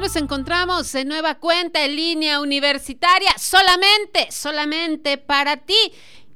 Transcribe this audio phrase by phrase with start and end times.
[0.00, 5.74] Nos encontramos en nueva cuenta en línea universitaria, solamente, solamente para ti.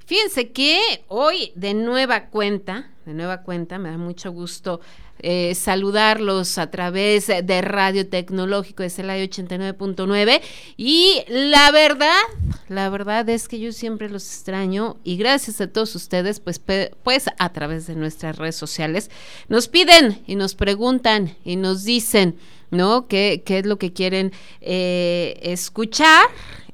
[0.05, 4.80] Fíjense que hoy de nueva cuenta, de nueva cuenta, me da mucho gusto
[5.21, 10.41] eh, saludarlos a través de Radio Tecnológico de Celaya 89.9
[10.77, 12.21] y la verdad,
[12.69, 17.27] la verdad es que yo siempre los extraño y gracias a todos ustedes, pues, pues
[17.38, 19.09] a través de nuestras redes sociales
[19.49, 22.37] nos piden y nos preguntan y nos dicen
[22.73, 23.07] ¿no?
[23.07, 26.27] ¿Qué, qué es lo que quieren eh, escuchar?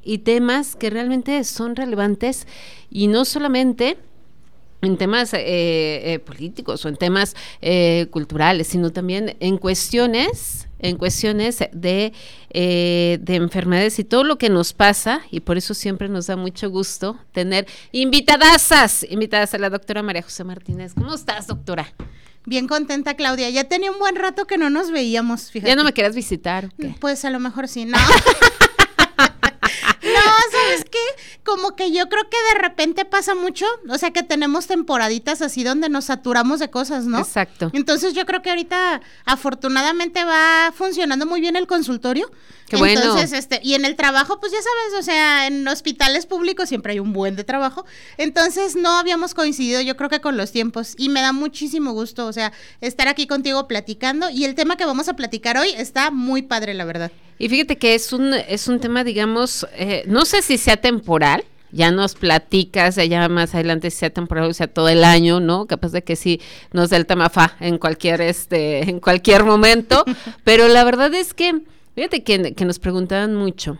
[0.02, 2.46] Y temas que realmente son relevantes
[2.90, 3.98] y no solamente
[4.80, 7.34] en temas eh, eh, políticos o en temas
[8.10, 12.12] culturales, sino también en cuestiones en cuestiones de,
[12.52, 16.70] de enfermedades y todo lo que nos pasa, y por eso siempre nos da mucho
[16.70, 20.94] gusto tener invitadasas, invitadas a la doctora María José Martínez.
[20.94, 21.92] ¿Cómo estás, doctora?
[22.48, 23.50] Bien contenta, Claudia.
[23.50, 25.68] Ya tenía un buen rato que no nos veíamos, fíjate.
[25.68, 26.70] ¿Ya no me quieras visitar?
[26.98, 27.98] Pues a lo mejor sí, no.
[30.00, 30.20] No,
[30.52, 30.98] ¿sabes qué?
[31.44, 35.64] Como que yo creo que de repente pasa mucho, o sea que tenemos temporaditas así
[35.64, 37.18] donde nos saturamos de cosas, ¿no?
[37.18, 37.70] Exacto.
[37.74, 42.30] Entonces yo creo que ahorita afortunadamente va funcionando muy bien el consultorio.
[42.68, 43.00] Qué bueno.
[43.00, 46.92] Entonces, este, y en el trabajo, pues ya sabes, o sea, en hospitales públicos siempre
[46.92, 47.84] hay un buen de trabajo.
[48.16, 50.94] Entonces no habíamos coincidido, yo creo que con los tiempos.
[50.98, 54.28] Y me da muchísimo gusto, o sea, estar aquí contigo platicando.
[54.30, 57.10] Y el tema que vamos a platicar hoy está muy padre, la verdad.
[57.38, 61.44] Y fíjate que es un, es un tema, digamos, eh, no sé si sea temporal,
[61.70, 65.66] ya nos platicas ya más adelante si sea temporal o sea todo el año, ¿no?
[65.66, 66.40] Capaz de que sí
[66.72, 70.04] nos dé el tema fa en cualquier, este, en cualquier momento,
[70.44, 71.62] pero la verdad es que,
[71.98, 73.76] fíjate que, que nos preguntaban mucho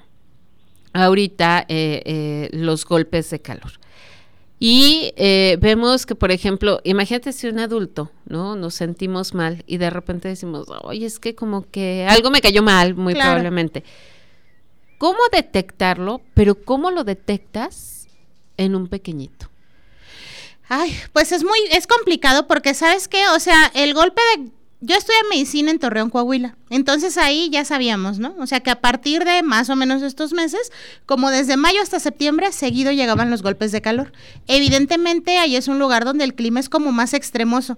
[0.92, 3.70] ahorita eh, eh, los golpes de calor.
[4.58, 8.56] Y eh, vemos que, por ejemplo, imagínate si un adulto, ¿no?
[8.56, 12.60] Nos sentimos mal y de repente decimos, oye, es que como que algo me cayó
[12.60, 13.84] mal, muy probablemente.
[14.98, 16.20] ¿Cómo detectarlo?
[16.34, 18.08] Pero ¿cómo lo detectas
[18.56, 19.48] en un pequeñito?
[20.68, 23.28] Ay, pues es muy, es complicado porque, ¿sabes qué?
[23.28, 26.56] O sea, el golpe de yo estudié medicina en Torreón, Coahuila.
[26.70, 28.34] Entonces ahí ya sabíamos, ¿no?
[28.38, 30.72] O sea que a partir de más o menos estos meses,
[31.04, 34.12] como desde mayo hasta septiembre, seguido llegaban los golpes de calor.
[34.46, 37.76] Evidentemente ahí es un lugar donde el clima es como más extremoso.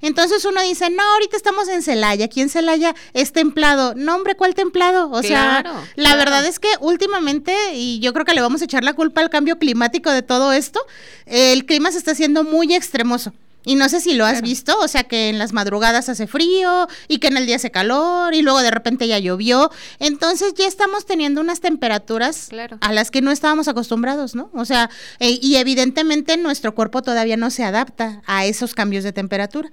[0.00, 3.94] Entonces uno dice, no, ahorita estamos en Celaya, aquí en Celaya es templado.
[3.94, 5.10] No, hombre, ¿cuál templado?
[5.10, 5.64] O sea,
[5.96, 9.20] la verdad es que últimamente, y yo creo que le vamos a echar la culpa
[9.20, 10.80] al cambio climático de todo esto,
[11.26, 13.32] el clima se está haciendo muy extremoso.
[13.64, 16.86] Y no sé si lo has visto, o sea que en las madrugadas hace frío
[17.06, 19.70] y que en el día hace calor y luego de repente ya llovió.
[19.98, 22.48] Entonces ya estamos teniendo unas temperaturas
[22.80, 24.50] a las que no estábamos acostumbrados, ¿no?
[24.54, 29.12] O sea, eh, y evidentemente nuestro cuerpo todavía no se adapta a esos cambios de
[29.12, 29.70] temperatura.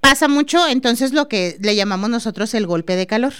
[0.00, 3.34] Pasa mucho entonces lo que le llamamos nosotros el golpe de calor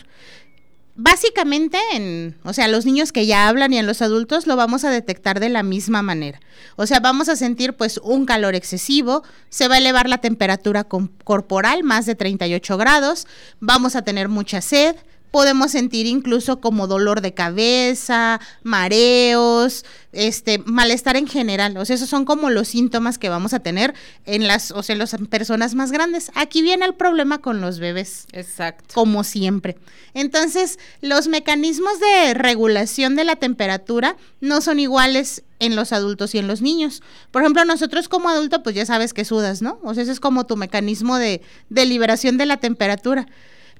[1.00, 4.84] básicamente en, o sea, los niños que ya hablan y en los adultos lo vamos
[4.84, 6.40] a detectar de la misma manera.
[6.76, 10.84] O sea, vamos a sentir pues un calor excesivo, se va a elevar la temperatura
[10.84, 13.26] corporal más de 38 grados,
[13.60, 14.94] vamos a tener mucha sed,
[15.30, 21.76] podemos sentir incluso como dolor de cabeza, mareos, este malestar en general.
[21.76, 23.94] O sea, esos son como los síntomas que vamos a tener
[24.26, 26.30] en las, o sea, las personas más grandes.
[26.34, 28.26] Aquí viene el problema con los bebés.
[28.32, 28.94] Exacto.
[28.94, 29.76] Como siempre.
[30.14, 36.38] Entonces, los mecanismos de regulación de la temperatura no son iguales en los adultos y
[36.38, 37.02] en los niños.
[37.30, 39.78] Por ejemplo, nosotros como adulto, pues ya sabes que sudas, ¿no?
[39.82, 43.26] O sea, ese es como tu mecanismo de, de liberación de la temperatura.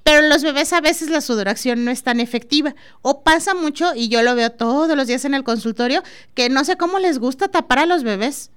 [0.03, 2.75] Pero los bebés a veces la sudoración no es tan efectiva.
[3.03, 6.03] O pasa mucho, y yo lo veo todos los días en el consultorio,
[6.35, 8.51] que no sé cómo les gusta tapar a los bebés.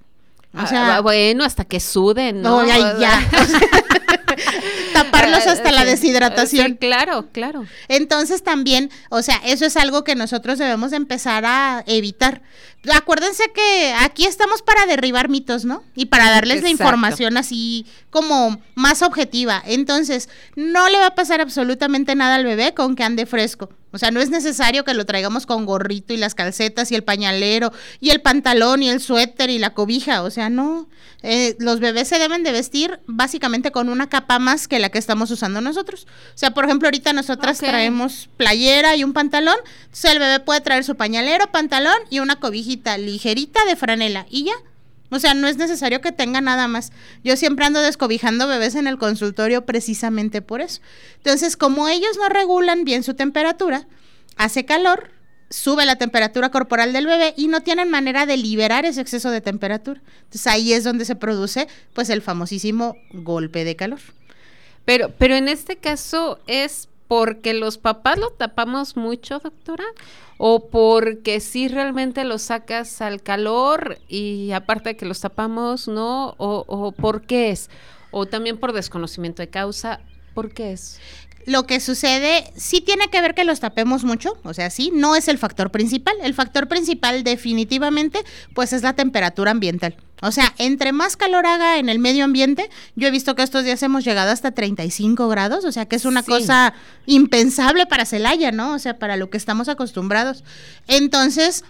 [0.54, 2.62] O ah, sea, bueno, hasta que suden, ¿no?
[2.62, 3.28] no ya, ya.
[4.92, 6.76] Taparlos hasta la deshidratación.
[6.76, 7.66] claro, claro.
[7.88, 12.42] Entonces también, o sea, eso es algo que nosotros debemos empezar a evitar.
[12.92, 15.82] Acuérdense que aquí estamos para derribar mitos, ¿no?
[15.94, 19.62] Y para darles la información así como más objetiva.
[19.64, 23.70] Entonces, no le va a pasar absolutamente nada al bebé con que ande fresco.
[23.94, 27.04] O sea, no es necesario que lo traigamos con gorrito y las calcetas y el
[27.04, 30.24] pañalero y el pantalón y el suéter y la cobija.
[30.24, 30.88] O sea, no.
[31.22, 34.98] Eh, los bebés se deben de vestir básicamente con una capa más que la que
[34.98, 36.08] estamos usando nosotros.
[36.34, 39.56] O sea, por ejemplo, ahorita nosotras traemos playera y un pantalón.
[39.84, 44.44] Entonces el bebé puede traer su pañalero, pantalón y una cobijita ligerita de franela y
[44.44, 44.54] ya.
[45.10, 46.90] O sea, no es necesario que tenga nada más.
[47.22, 50.80] Yo siempre ando descobijando bebés en el consultorio precisamente por eso.
[51.18, 53.86] Entonces, como ellos no regulan bien su temperatura,
[54.36, 55.10] hace calor,
[55.50, 59.40] sube la temperatura corporal del bebé y no tienen manera de liberar ese exceso de
[59.40, 60.00] temperatura.
[60.24, 64.00] Entonces ahí es donde se produce pues el famosísimo golpe de calor.
[64.84, 69.84] Pero, pero en este caso es porque los papás lo tapamos mucho, doctora,
[70.38, 76.34] o porque si realmente lo sacas al calor y aparte de que los tapamos, ¿no?
[76.38, 77.70] O, o por qué es,
[78.10, 80.00] o también por desconocimiento de causa,
[80.34, 81.00] ¿por qué es?
[81.46, 85.16] Lo que sucede sí tiene que ver que los tapemos mucho, o sea, sí, no
[85.16, 86.14] es el factor principal.
[86.22, 88.24] El factor principal definitivamente
[88.54, 89.96] pues es la temperatura ambiental.
[90.22, 93.64] O sea, entre más calor haga en el medio ambiente, yo he visto que estos
[93.64, 96.72] días hemos llegado hasta 35 grados, o sea, que es una cosa
[97.04, 98.72] impensable para Celaya, ¿no?
[98.72, 100.42] O sea, para lo que estamos acostumbrados.
[100.88, 101.64] Entonces,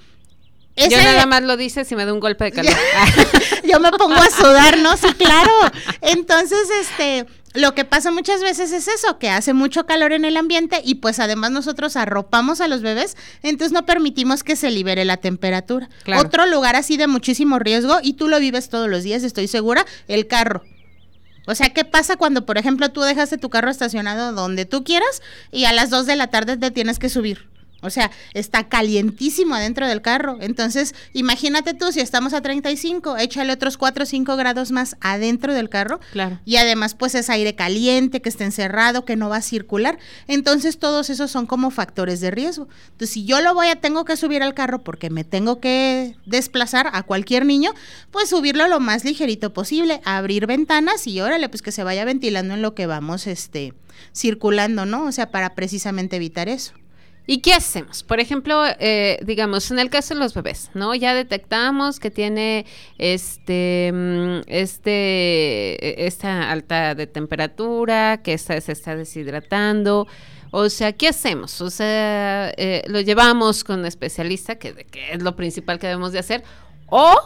[0.76, 2.74] yo nada más lo dice si me da un golpe de calor.
[3.64, 4.96] yo me pongo a sudar, ¿no?
[4.96, 5.50] Sí, claro.
[6.00, 10.36] Entonces, este, lo que pasa muchas veces es eso, que hace mucho calor en el
[10.36, 15.04] ambiente y pues además nosotros arropamos a los bebés, entonces no permitimos que se libere
[15.04, 15.88] la temperatura.
[16.18, 19.86] Otro lugar así de muchísimo riesgo, y tú lo vives todos los días, estoy segura,
[20.08, 20.62] el carro.
[21.46, 25.22] O sea, ¿qué pasa cuando, por ejemplo, tú dejaste tu carro estacionado donde tú quieras
[25.52, 27.53] y a las 2 de la tarde te tienes que subir?
[27.84, 30.38] O sea, está calientísimo adentro del carro.
[30.40, 35.54] Entonces, imagínate tú, si estamos a 35, échale otros 4 o 5 grados más adentro
[35.54, 36.00] del carro.
[36.12, 36.40] Claro.
[36.44, 39.98] Y además, pues es aire caliente, que está encerrado, que no va a circular.
[40.26, 42.68] Entonces, todos esos son como factores de riesgo.
[42.92, 46.16] Entonces, si yo lo voy a, tengo que subir al carro porque me tengo que
[46.26, 47.72] desplazar a cualquier niño,
[48.10, 52.54] pues subirlo lo más ligerito posible, abrir ventanas y órale, pues que se vaya ventilando
[52.54, 53.74] en lo que vamos, este,
[54.14, 55.04] circulando, ¿no?
[55.04, 56.72] O sea, para precisamente evitar eso.
[57.26, 58.02] ¿Y qué hacemos?
[58.02, 60.94] Por ejemplo, eh, digamos, en el caso de los bebés, ¿no?
[60.94, 62.66] Ya detectamos que tiene
[62.98, 64.90] este, mm, este,
[65.80, 70.06] e, esta alta de temperatura, que se está deshidratando.
[70.50, 71.60] O sea, ¿qué hacemos?
[71.62, 76.12] O sea, eh, lo llevamos con un especialista, que, que es lo principal que debemos
[76.12, 76.44] de hacer,
[76.86, 77.16] o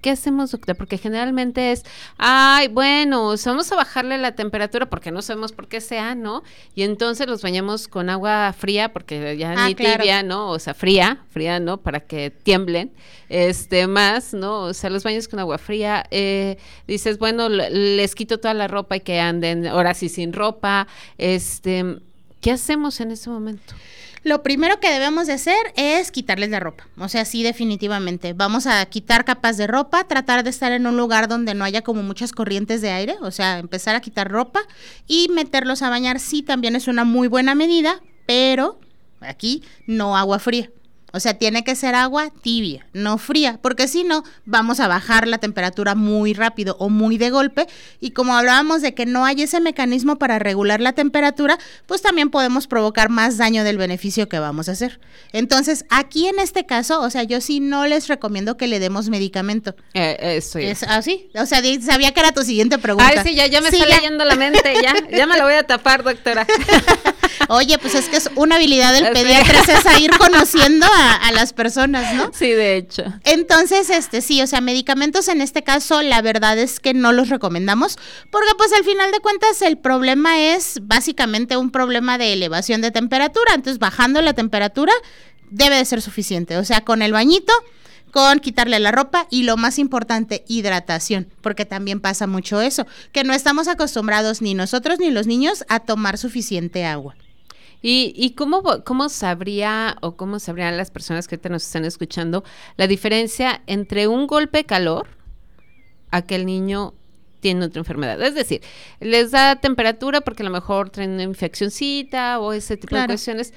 [0.00, 0.76] ¿qué hacemos, doctora?
[0.76, 1.84] Porque generalmente es,
[2.18, 6.42] ay, bueno, vamos a bajarle la temperatura porque no sabemos por qué sea, ¿no?
[6.74, 10.50] Y entonces los bañamos con agua fría, porque ya ah, ni tibia, ¿no?
[10.50, 11.78] O sea, fría, fría, ¿no?
[11.78, 12.92] Para que tiemblen,
[13.28, 14.62] este, más, ¿no?
[14.62, 18.96] O sea, los baños con agua fría, eh, dices, bueno, les quito toda la ropa
[18.96, 20.86] y que anden ahora sí sin ropa,
[21.18, 21.98] este,
[22.40, 23.74] ¿qué hacemos en ese momento?
[24.22, 26.86] Lo primero que debemos de hacer es quitarles la ropa.
[26.98, 28.34] O sea, sí, definitivamente.
[28.34, 31.82] Vamos a quitar capas de ropa, tratar de estar en un lugar donde no haya
[31.82, 34.60] como muchas corrientes de aire, o sea, empezar a quitar ropa
[35.06, 36.20] y meterlos a bañar.
[36.20, 38.78] Sí, también es una muy buena medida, pero
[39.20, 40.70] aquí no agua fría.
[41.12, 45.26] O sea, tiene que ser agua tibia, no fría, porque si no, vamos a bajar
[45.26, 47.66] la temperatura muy rápido o muy de golpe.
[48.00, 52.30] Y como hablábamos de que no hay ese mecanismo para regular la temperatura, pues también
[52.30, 55.00] podemos provocar más daño del beneficio que vamos a hacer.
[55.32, 59.08] Entonces, aquí en este caso, o sea, yo sí no les recomiendo que le demos
[59.08, 59.74] medicamento.
[59.94, 61.30] Eh, eso Es así.
[61.34, 63.10] o sea, sabía que era tu siguiente pregunta.
[63.16, 65.66] Ay, sí, ya, ya me está leyendo la mente, ya, ya me lo voy a
[65.66, 66.46] tapar, doctora.
[67.48, 70.99] Oye, pues es que es una habilidad del pediatra, es ir conociendo a,
[71.32, 72.30] las personas, ¿no?
[72.32, 73.04] Sí, de hecho.
[73.24, 77.28] Entonces, este, sí, o sea, medicamentos en este caso, la verdad es que no los
[77.28, 77.98] recomendamos,
[78.30, 82.90] porque pues al final de cuentas el problema es básicamente un problema de elevación de
[82.90, 84.92] temperatura, entonces bajando la temperatura
[85.50, 87.52] debe de ser suficiente, o sea, con el bañito
[88.10, 93.22] con quitarle la ropa y lo más importante, hidratación, porque también pasa mucho eso, que
[93.22, 97.14] no estamos acostumbrados ni nosotros ni los niños a tomar suficiente agua.
[97.82, 102.44] ¿Y, y cómo, cómo sabría o cómo sabrían las personas que ahorita nos están escuchando
[102.76, 105.08] la diferencia entre un golpe de calor
[106.10, 106.94] a que el niño
[107.40, 108.20] tiene otra enfermedad?
[108.22, 108.60] Es decir,
[109.00, 113.54] les da temperatura porque a lo mejor traen una infeccióncita o ese tipo de cuestiones.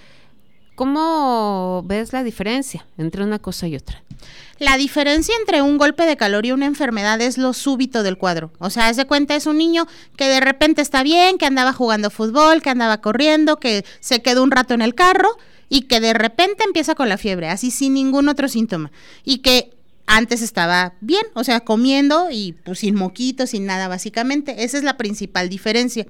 [0.75, 4.03] ¿Cómo ves la diferencia entre una cosa y otra?
[4.59, 8.51] La diferencia entre un golpe de calor y una enfermedad es lo súbito del cuadro.
[8.59, 11.73] O sea, haz de cuenta, es un niño que de repente está bien, que andaba
[11.73, 15.37] jugando fútbol, que andaba corriendo, que se quedó un rato en el carro
[15.69, 18.91] y que de repente empieza con la fiebre, así sin ningún otro síntoma.
[19.23, 19.73] Y que
[20.13, 24.63] antes estaba bien, o sea, comiendo y pues sin moquitos, sin nada básicamente.
[24.63, 26.05] Esa es la principal diferencia.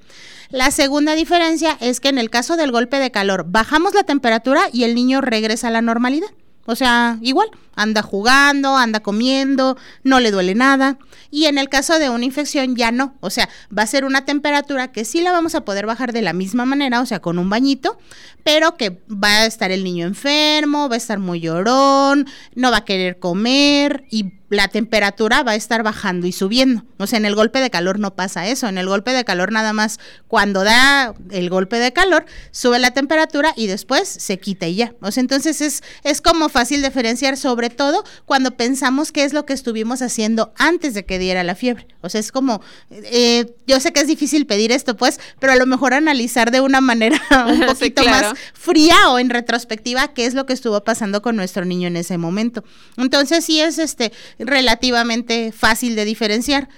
[0.50, 4.63] La segunda diferencia es que en el caso del golpe de calor bajamos la temperatura
[4.74, 6.27] y el niño regresa a la normalidad.
[6.65, 10.98] O sea, igual, anda jugando, anda comiendo, no le duele nada.
[11.29, 14.24] Y en el caso de una infección ya no, o sea, va a ser una
[14.24, 17.38] temperatura que sí la vamos a poder bajar de la misma manera, o sea, con
[17.38, 17.98] un bañito,
[18.43, 22.77] pero que va a estar el niño enfermo, va a estar muy llorón, no va
[22.77, 26.86] a querer comer y la temperatura va a estar bajando y subiendo.
[26.98, 28.67] O sea, en el golpe de calor no pasa eso.
[28.67, 32.91] En el golpe de calor nada más cuando da el golpe de calor, sube la
[32.91, 34.93] temperatura y después se quita y ya.
[35.01, 39.45] O sea, entonces es, es como fácil diferenciar, sobre todo cuando pensamos qué es lo
[39.45, 41.88] que estuvimos haciendo antes de que diera la fiebre.
[42.01, 45.55] O sea, es como, eh, yo sé que es difícil pedir esto, pues, pero a
[45.55, 50.33] lo mejor analizar de una manera un poquito más fría o en retrospectiva qué es
[50.33, 52.63] lo que estuvo pasando con nuestro niño en ese momento.
[52.98, 54.12] Entonces sí es este
[54.45, 56.69] relativamente fácil de diferenciar.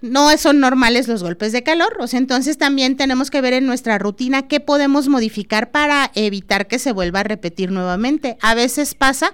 [0.00, 3.66] No son normales los golpes de calor, o sea, entonces también tenemos que ver en
[3.66, 8.36] nuestra rutina qué podemos modificar para evitar que se vuelva a repetir nuevamente.
[8.42, 9.32] A veces pasa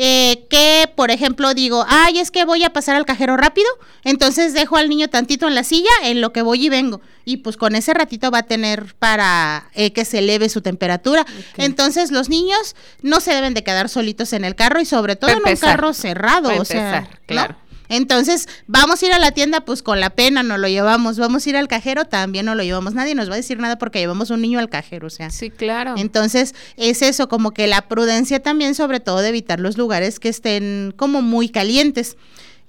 [0.00, 3.66] eh, que, por ejemplo, digo, ay, es que voy a pasar al cajero rápido,
[4.04, 7.00] entonces dejo al niño tantito en la silla en lo que voy y vengo.
[7.24, 11.26] Y pues con ese ratito va a tener para eh, que se eleve su temperatura.
[11.56, 15.32] Entonces los niños no se deben de quedar solitos en el carro y sobre todo
[15.32, 17.56] en un carro cerrado, o sea, claro.
[17.88, 21.18] Entonces, vamos a ir a la tienda, pues con la pena no lo llevamos.
[21.18, 22.94] Vamos a ir al cajero, también no lo llevamos.
[22.94, 25.30] Nadie nos va a decir nada porque llevamos un niño al cajero, o sea.
[25.30, 25.94] Sí, claro.
[25.96, 30.28] Entonces, es eso, como que la prudencia también, sobre todo de evitar los lugares que
[30.28, 32.16] estén como muy calientes.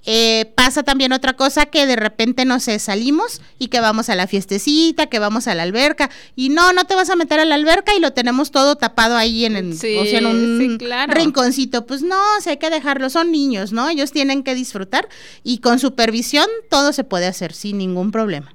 [0.06, 4.14] Eh, pasa también otra cosa que de repente, no sé, salimos y que vamos a
[4.14, 7.44] la fiestecita, que vamos a la alberca y no, no te vas a meter a
[7.44, 10.78] la alberca y lo tenemos todo tapado ahí en, el, en un
[11.08, 11.86] rinconcito.
[11.86, 13.88] Pues no, o hay que dejarlo, son niños, ¿no?
[13.88, 15.08] Ellos tienen que disfrutar
[15.44, 18.54] y con supervisión todo se puede hacer sin ningún problema.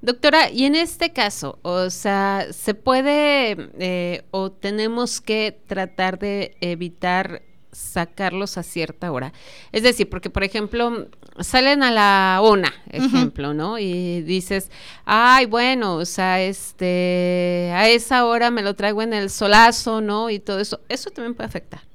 [0.00, 6.56] Doctora, y en este caso, o sea, ¿se puede eh, o tenemos que tratar de
[6.60, 9.32] evitar sacarlos a cierta hora.
[9.72, 11.08] Es decir, porque por ejemplo,
[11.40, 13.78] salen a la una, ejemplo, ¿no?
[13.78, 14.70] Y dices,
[15.04, 20.30] ay, bueno, o sea, este, a esa hora me lo traigo en el solazo, ¿no?
[20.30, 21.87] Y todo eso, eso también puede afectar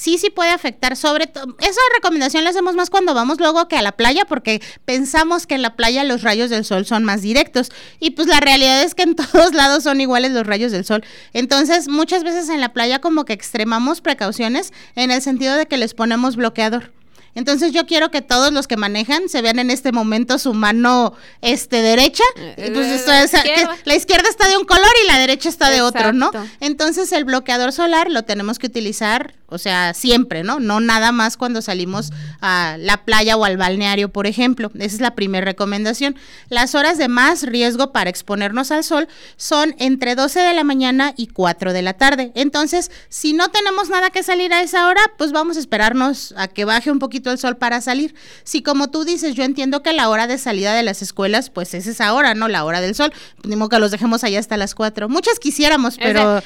[0.00, 0.96] sí, sí puede afectar.
[0.96, 4.62] Sobre todo, esa recomendación la hacemos más cuando vamos luego que a la playa, porque
[4.86, 7.70] pensamos que en la playa los rayos del sol son más directos.
[7.98, 11.04] Y pues la realidad es que en todos lados son iguales los rayos del sol.
[11.34, 15.76] Entonces, muchas veces en la playa como que extremamos precauciones en el sentido de que
[15.76, 16.92] les ponemos bloqueador.
[17.34, 21.14] Entonces yo quiero que todos los que manejan se vean en este momento su mano
[21.42, 22.24] este derecha.
[22.36, 26.30] Eh, pues, la izquierda está de un color y la derecha está de otro, ¿no?
[26.60, 30.60] Entonces el bloqueador solar lo tenemos que utilizar o sea, siempre, ¿no?
[30.60, 34.70] No nada más cuando salimos a la playa o al balneario, por ejemplo.
[34.76, 36.16] Esa es la primera recomendación.
[36.48, 41.14] Las horas de más riesgo para exponernos al sol son entre 12 de la mañana
[41.16, 42.30] y 4 de la tarde.
[42.36, 46.46] Entonces, si no tenemos nada que salir a esa hora, pues vamos a esperarnos a
[46.46, 48.14] que baje un poquito el sol para salir.
[48.44, 51.74] Si como tú dices, yo entiendo que la hora de salida de las escuelas, pues
[51.74, 52.48] es esa hora, ¿no?
[52.48, 53.12] La hora del sol.
[53.44, 55.08] Ni que los dejemos allá hasta las 4.
[55.08, 56.42] Muchas quisiéramos, pero...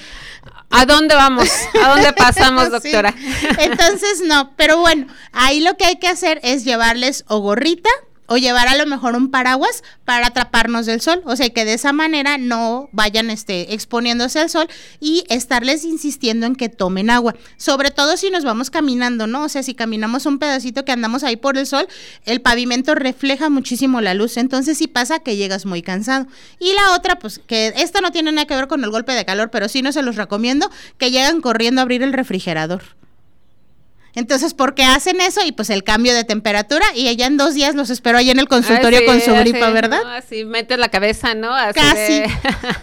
[0.70, 1.48] ¿A dónde vamos?
[1.82, 3.14] ¿A dónde pasamos, doctora?
[3.58, 7.90] Entonces, no, pero bueno, ahí lo que hay que hacer es llevarles o gorrita
[8.26, 11.74] o llevar a lo mejor un paraguas para atraparnos del sol, o sea, que de
[11.74, 14.68] esa manera no vayan este, exponiéndose al sol
[15.00, 19.44] y estarles insistiendo en que tomen agua, sobre todo si nos vamos caminando, ¿no?
[19.44, 21.86] O sea, si caminamos un pedacito que andamos ahí por el sol,
[22.24, 26.26] el pavimento refleja muchísimo la luz, entonces sí pasa que llegas muy cansado.
[26.58, 29.24] Y la otra, pues que esto no tiene nada que ver con el golpe de
[29.24, 32.82] calor, pero sí no se los recomiendo, que llegan corriendo a abrir el refrigerador.
[34.14, 35.40] Entonces, ¿por qué hacen eso?
[35.44, 38.38] Y pues el cambio de temperatura y ella en dos días los esperó ahí en
[38.38, 40.00] el consultorio ah, con su gripa, ¿verdad?
[40.16, 41.52] así metes la cabeza, ¿no?
[41.52, 42.22] Así Casi.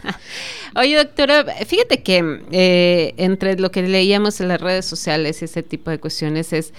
[0.76, 5.64] Oye, doctora, fíjate que eh, entre lo que leíamos en las redes sociales y ese
[5.64, 6.74] tipo de cuestiones es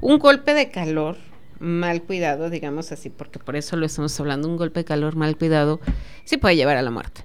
[0.00, 1.16] un golpe de calor
[1.58, 5.36] mal cuidado, digamos así, porque por eso lo estamos hablando, un golpe de calor mal
[5.36, 5.80] cuidado,
[6.24, 7.24] sí puede llevar a la muerte.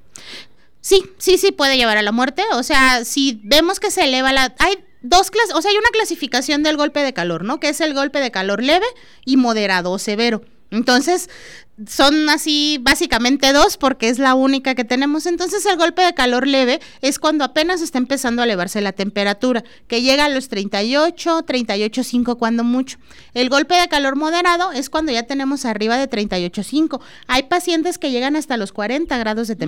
[0.80, 2.44] Sí, sí, sí puede llevar a la muerte.
[2.54, 4.56] O sea, si vemos que se eleva la...
[4.58, 7.60] Hay dos clases, o sea, hay una clasificación del golpe de calor, ¿no?
[7.60, 8.86] Que es el golpe de calor leve
[9.26, 10.42] y moderado o severo.
[10.72, 11.30] Entonces,
[11.88, 15.26] son así básicamente dos porque es la única que tenemos.
[15.26, 19.64] Entonces, el golpe de calor leve es cuando apenas está empezando a elevarse la temperatura,
[19.88, 22.98] que llega a los 38, 38.5 cuando mucho.
[23.34, 27.02] El golpe de calor moderado es cuando ya tenemos arriba de 38.5.
[27.28, 29.60] Hay pacientes que llegan hasta los 40 grados de mm.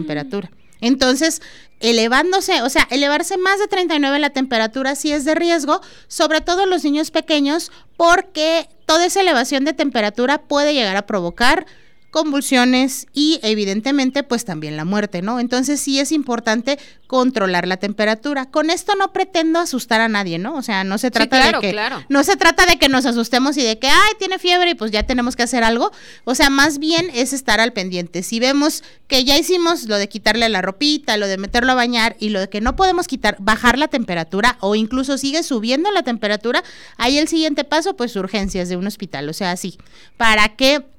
[0.84, 1.42] Entonces,
[1.80, 6.66] elevándose, o sea, elevarse más de 39 la temperatura sí es de riesgo, sobre todo
[6.66, 11.66] los niños pequeños, porque toda esa elevación de temperatura puede llegar a provocar
[12.14, 15.40] convulsiones y evidentemente pues también la muerte, ¿no?
[15.40, 16.78] Entonces sí es importante
[17.08, 18.46] controlar la temperatura.
[18.46, 20.54] Con esto no pretendo asustar a nadie, ¿no?
[20.54, 21.76] O sea, no se trata de que
[22.10, 24.92] no se trata de que nos asustemos y de que ay, tiene fiebre y pues
[24.92, 25.92] ya tenemos que hacer algo.
[26.24, 28.22] O sea, más bien es estar al pendiente.
[28.22, 32.16] Si vemos que ya hicimos lo de quitarle la ropita, lo de meterlo a bañar
[32.20, 36.04] y lo de que no podemos quitar bajar la temperatura o incluso sigue subiendo la
[36.04, 36.64] temperatura,
[36.98, 39.80] ahí el siguiente paso pues urgencias de un hospital, o sea, así,
[40.16, 40.93] para que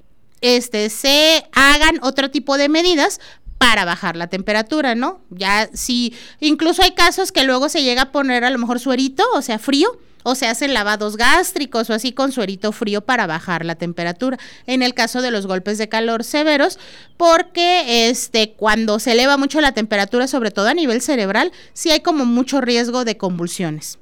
[0.44, 3.18] este, se hagan otro tipo de medidas
[3.56, 5.22] para bajar la temperatura, ¿no?
[5.30, 9.24] Ya si incluso hay casos que luego se llega a poner a lo mejor suerito,
[9.34, 13.64] o sea, frío, o se hacen lavados gástricos o así con suerito frío para bajar
[13.64, 14.38] la temperatura.
[14.66, 16.78] En el caso de los golpes de calor severos,
[17.16, 22.00] porque este cuando se eleva mucho la temperatura, sobre todo a nivel cerebral, sí hay
[22.00, 23.98] como mucho riesgo de convulsiones.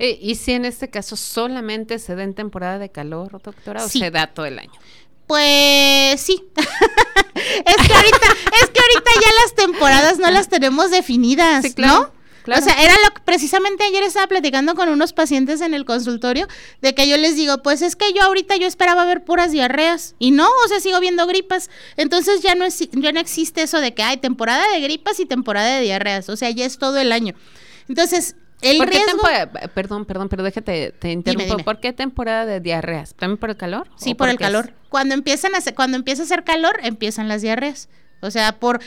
[0.00, 3.88] Eh, ¿Y si en este caso solamente se da en temporada de calor, doctora, o
[3.88, 4.80] se da todo el año?
[5.28, 6.42] Pues sí.
[6.56, 8.26] es que ahorita,
[8.60, 12.10] es que ahorita ya las temporadas no las tenemos definidas, ¿no?
[12.56, 16.48] O sea, era lo que precisamente ayer estaba platicando con unos pacientes en el consultorio
[16.80, 20.14] de que yo les digo, pues es que yo ahorita yo esperaba ver puras diarreas
[20.18, 21.68] y no, o sea, sigo viendo gripas.
[21.98, 25.26] Entonces ya no es, ya no existe eso de que hay temporada de gripas y
[25.26, 27.34] temporada de diarreas, o sea, ya es todo el año.
[27.86, 29.22] Entonces, el riesgo...
[29.74, 31.58] perdón, perdón, pero déjate, te interrumpo.
[31.58, 33.14] ¿Por qué temporada de diarreas?
[33.14, 33.88] ¿También por el calor?
[33.96, 34.72] Sí, por, el calor.
[34.88, 37.88] Cuando empiezan a cuando empieza a hacer calor, empiezan las diarreas.
[38.20, 38.80] O sea, por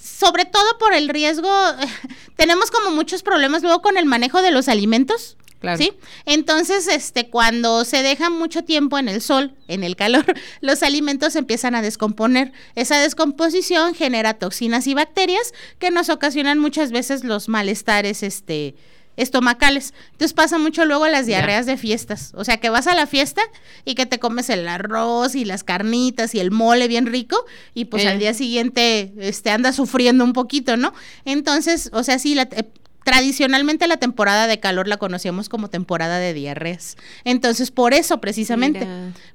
[0.00, 1.50] sobre todo por el riesgo
[2.36, 5.36] tenemos como muchos problemas luego con el manejo de los alimentos.
[5.60, 5.76] Claro.
[5.76, 5.92] ¿Sí?
[6.24, 10.24] Entonces, este, cuando se deja mucho tiempo en el sol, en el calor,
[10.60, 12.52] los alimentos empiezan a descomponer.
[12.76, 18.76] Esa descomposición genera toxinas y bacterias que nos ocasionan muchas veces los malestares, este,
[19.18, 19.92] estomacales.
[20.12, 22.32] Entonces pasa mucho luego las diarreas de fiestas.
[22.34, 23.42] O sea, que vas a la fiesta
[23.84, 27.44] y que te comes el arroz y las carnitas y el mole bien rico
[27.74, 28.18] y pues al eh.
[28.18, 30.94] día siguiente este andas sufriendo un poquito, ¿no?
[31.24, 32.64] Entonces, o sea, sí la eh,
[33.04, 36.96] tradicionalmente la temporada de calor la conocíamos como temporada de diarreas.
[37.24, 38.86] Entonces, por eso precisamente,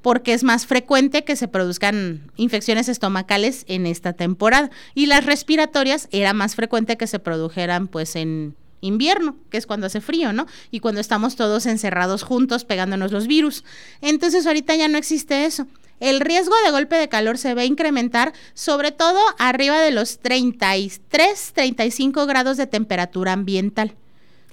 [0.04, 6.08] porque es más frecuente que se produzcan infecciones estomacales en esta temporada y las respiratorias
[6.12, 10.46] era más frecuente que se produjeran pues en invierno, que es cuando hace frío, ¿no?
[10.72, 13.64] Y cuando estamos todos encerrados juntos pegándonos los virus.
[14.02, 15.68] Entonces ahorita ya no existe eso.
[16.00, 20.20] El riesgo de golpe de calor se va a incrementar sobre todo arriba de los
[20.20, 23.96] 33, 35 grados de temperatura ambiental.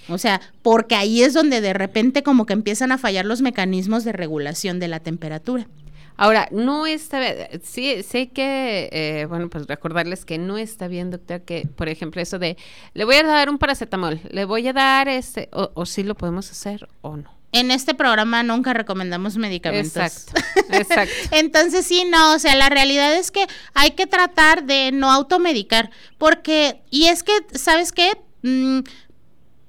[0.08, 4.04] O sea, porque ahí es donde de repente como que empiezan a fallar los mecanismos
[4.04, 5.66] de regulación de la temperatura.
[6.20, 11.10] Ahora, no está bien, sí, sé que, eh, bueno, pues recordarles que no está bien,
[11.10, 12.58] doctor, que, por ejemplo, eso de,
[12.92, 16.14] le voy a dar un paracetamol, le voy a dar este, o, o sí lo
[16.14, 17.34] podemos hacer o no.
[17.52, 19.96] En este programa nunca recomendamos medicamentos.
[19.96, 20.42] Exacto,
[20.76, 21.14] exacto.
[21.30, 25.90] Entonces sí, no, o sea, la realidad es que hay que tratar de no automedicar,
[26.18, 28.12] porque, y es que, ¿sabes qué?
[28.42, 28.80] Mm,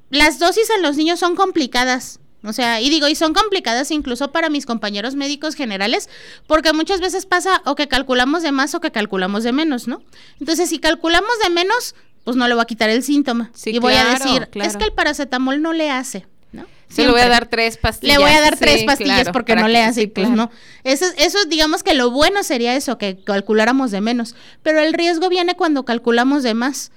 [0.09, 2.19] las dosis en los niños son complicadas.
[2.43, 6.09] O sea, y digo, y son complicadas incluso para mis compañeros médicos generales,
[6.47, 10.01] porque muchas veces pasa o que calculamos de más o que calculamos de menos, ¿no?
[10.39, 13.51] Entonces, si calculamos de menos, pues no le voy a quitar el síntoma.
[13.65, 16.65] y voy a decir, es que el paracetamol no le hace, ¿no?
[16.89, 18.17] Sí, le voy a dar tres pastillas.
[18.17, 20.49] Le voy a dar tres pastillas porque no le hace, pues no.
[20.83, 24.35] Eso, eso, digamos que lo bueno sería eso, que calculáramos de menos.
[24.63, 26.91] Pero el riesgo viene cuando calculamos de más,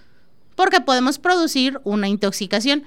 [0.56, 2.84] porque podemos producir una intoxicación.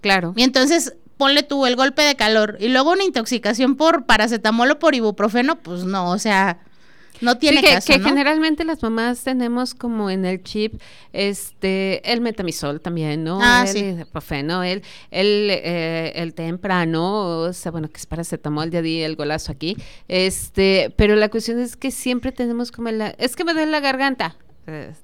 [0.00, 0.32] Claro.
[0.36, 4.78] Y entonces ponle tú el golpe de calor y luego una intoxicación por paracetamol o
[4.78, 6.60] por ibuprofeno, pues no, o sea,
[7.20, 10.80] no tiene que, caso, que generalmente las mamás tenemos como en el chip
[11.12, 13.38] este el metamisol también, ¿no?
[13.42, 13.78] Ah, el sí.
[13.80, 19.14] ibuprofeno, el el, eh, el temprano, o sea, bueno, que es paracetamol, ya di el
[19.14, 19.76] golazo aquí.
[20.08, 23.80] Este, pero la cuestión es que siempre tenemos como la es que me duele la
[23.80, 24.36] garganta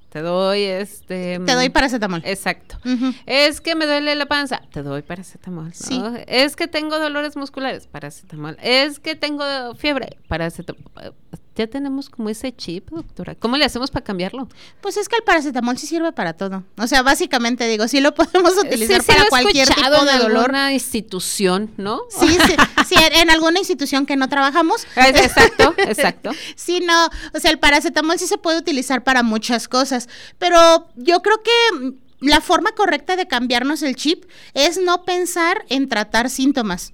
[0.09, 2.77] te doy este te doy paracetamol exacto
[3.25, 6.01] es que me duele la panza te doy paracetamol sí.
[6.27, 9.43] es que tengo dolores musculares paracetamol es que tengo
[9.75, 11.13] fiebre paracetamol
[11.57, 13.33] ya tenemos como ese chip, doctora.
[13.33, 14.47] ¿Cómo le hacemos para cambiarlo?
[14.79, 16.63] Pues es que el paracetamol sí sirve para todo.
[16.77, 20.21] O sea, básicamente digo, sí lo podemos utilizar para cualquier tipo de dolor.
[20.21, 22.01] En alguna institución, ¿no?
[22.09, 22.55] Sí, sí,
[22.87, 24.85] sí, en alguna institución que no trabajamos.
[24.95, 26.31] Exacto, exacto.
[26.55, 30.06] sí, no, o sea, el paracetamol sí se puede utilizar para muchas cosas,
[30.37, 35.87] pero yo creo que la forma correcta de cambiarnos el chip es no pensar en
[35.89, 36.93] tratar síntomas.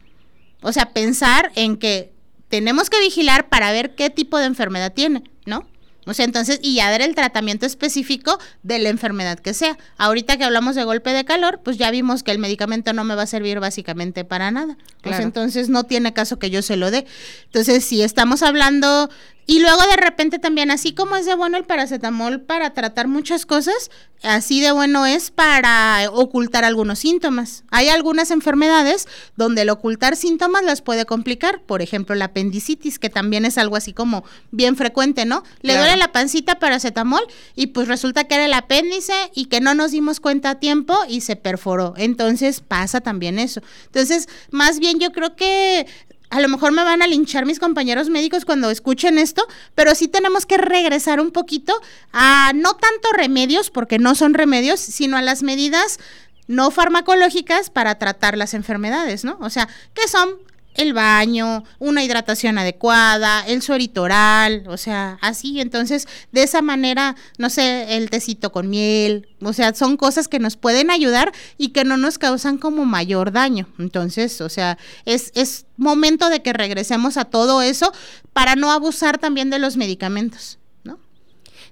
[0.62, 2.13] O sea, pensar en que
[2.49, 5.67] tenemos que vigilar para ver qué tipo de enfermedad tiene, ¿no?
[6.06, 9.78] O sea, entonces, y ya dar el tratamiento específico de la enfermedad que sea.
[9.97, 13.15] Ahorita que hablamos de golpe de calor, pues ya vimos que el medicamento no me
[13.15, 14.78] va a servir básicamente para nada.
[15.02, 17.06] Pues entonces no tiene caso que yo se lo dé.
[17.45, 19.10] Entonces, si estamos hablando
[19.45, 23.45] Y luego de repente también, así como es de bueno el paracetamol para tratar muchas
[23.45, 27.63] cosas, así de bueno es para ocultar algunos síntomas.
[27.69, 33.10] Hay algunas enfermedades donde el ocultar síntomas las puede complicar, por ejemplo la apendicitis, que
[33.10, 35.43] también es algo así como bien frecuente, ¿no?
[35.62, 37.23] Le duele la pancita paracetamol
[37.56, 40.97] y pues resulta que era el apéndice y que no nos dimos cuenta a tiempo
[41.10, 41.93] y se perforó.
[41.97, 43.62] Entonces pasa también eso.
[43.88, 45.86] Entonces, más bien yo creo que
[46.34, 50.08] a lo mejor me van a linchar mis compañeros médicos cuando escuchen esto, pero sí
[50.08, 51.80] tenemos que regresar un poquito
[52.12, 56.00] a no tanto remedios, porque no son remedios, sino a las medidas
[56.48, 59.38] no farmacológicas para tratar las enfermedades, ¿no?
[59.41, 60.32] O sea, que son
[60.75, 65.59] el baño, una hidratación adecuada, el suerito oral, o sea, así.
[65.59, 70.39] Entonces, de esa manera, no sé, el tecito con miel, o sea, son cosas que
[70.39, 73.67] nos pueden ayudar y que no nos causan como mayor daño.
[73.79, 77.93] Entonces, o sea, es, es momento de que regresemos a todo eso
[78.33, 80.99] para no abusar también de los medicamentos, ¿no?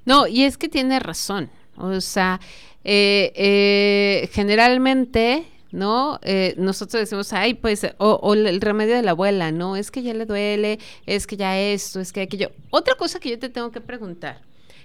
[0.06, 1.50] No, y es que tiene razón.
[1.78, 2.40] O sea,
[2.84, 6.20] eh, eh, generalmente ¿no?
[6.24, 9.76] Eh, nosotros decimos, ay, pues, o, el remedio de la abuela, ¿no?
[9.76, 12.52] Es que ya le duele, es que ya esto, es que aquello.
[12.70, 14.42] Otra cosa que yo te tengo que preguntar,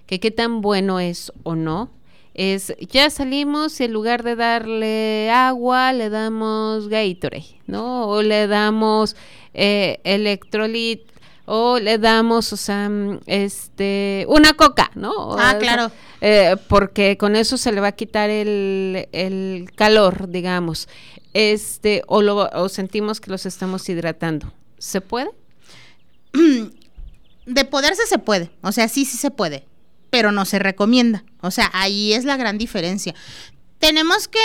[0.07, 1.91] que qué tan bueno es o no,
[2.35, 8.09] es, ya salimos y en lugar de darle agua, le damos Gatorade, ¿no?
[8.09, 9.17] O le damos
[9.55, 11.01] eh, electrolit,
[11.47, 15.37] o le damos, o sea, mm, este, una coca, ¿no?
[15.39, 15.91] Ah, claro.
[16.21, 20.89] Eh, porque con eso se le va a quitar el, el calor, digamos.
[21.35, 24.53] Este, o, lo, o sentimos que los estamos hidratando.
[24.79, 25.31] ¿Se puede?
[27.47, 29.69] De poderse se puede, o sea, sí, sí se puede,
[30.11, 31.25] pero no se recomienda.
[31.43, 33.15] O sea, ahí es la gran diferencia.
[33.79, 34.41] Tenemos que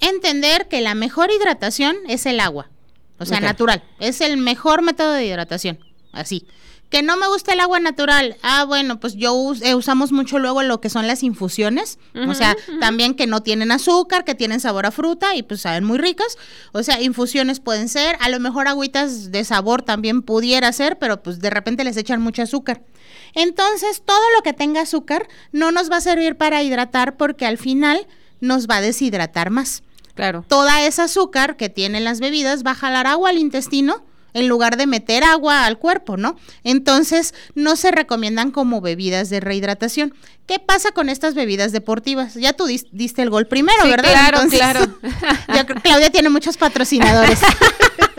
[0.00, 2.70] entender que la mejor hidratación es el agua,
[3.18, 3.84] o sea, natural.
[3.98, 6.46] Es el mejor método de hidratación así.
[6.88, 8.36] Que no me gusta el agua natural.
[8.42, 12.00] Ah, bueno, pues yo eh, usamos mucho luego lo que son las infusiones.
[12.26, 15.84] o sea, también que no tienen azúcar, que tienen sabor a fruta y pues saben
[15.84, 16.36] muy ricas.
[16.72, 18.16] O sea, infusiones pueden ser.
[18.20, 22.20] A lo mejor agüitas de sabor también pudiera ser, pero pues de repente les echan
[22.20, 22.82] mucho azúcar.
[23.34, 27.56] Entonces, todo lo que tenga azúcar no nos va a servir para hidratar porque al
[27.56, 28.08] final
[28.40, 29.84] nos va a deshidratar más.
[30.14, 30.44] Claro.
[30.48, 34.76] Toda esa azúcar que tienen las bebidas va a jalar agua al intestino en lugar
[34.76, 36.36] de meter agua al cuerpo, ¿no?
[36.64, 40.14] Entonces, no se recomiendan como bebidas de rehidratación.
[40.46, 42.34] ¿Qué pasa con estas bebidas deportivas?
[42.34, 44.10] Ya tú diste el gol primero, ¿verdad?
[44.10, 44.80] Claro, claro.
[45.56, 47.40] Yo creo Claudia tiene muchos patrocinadores.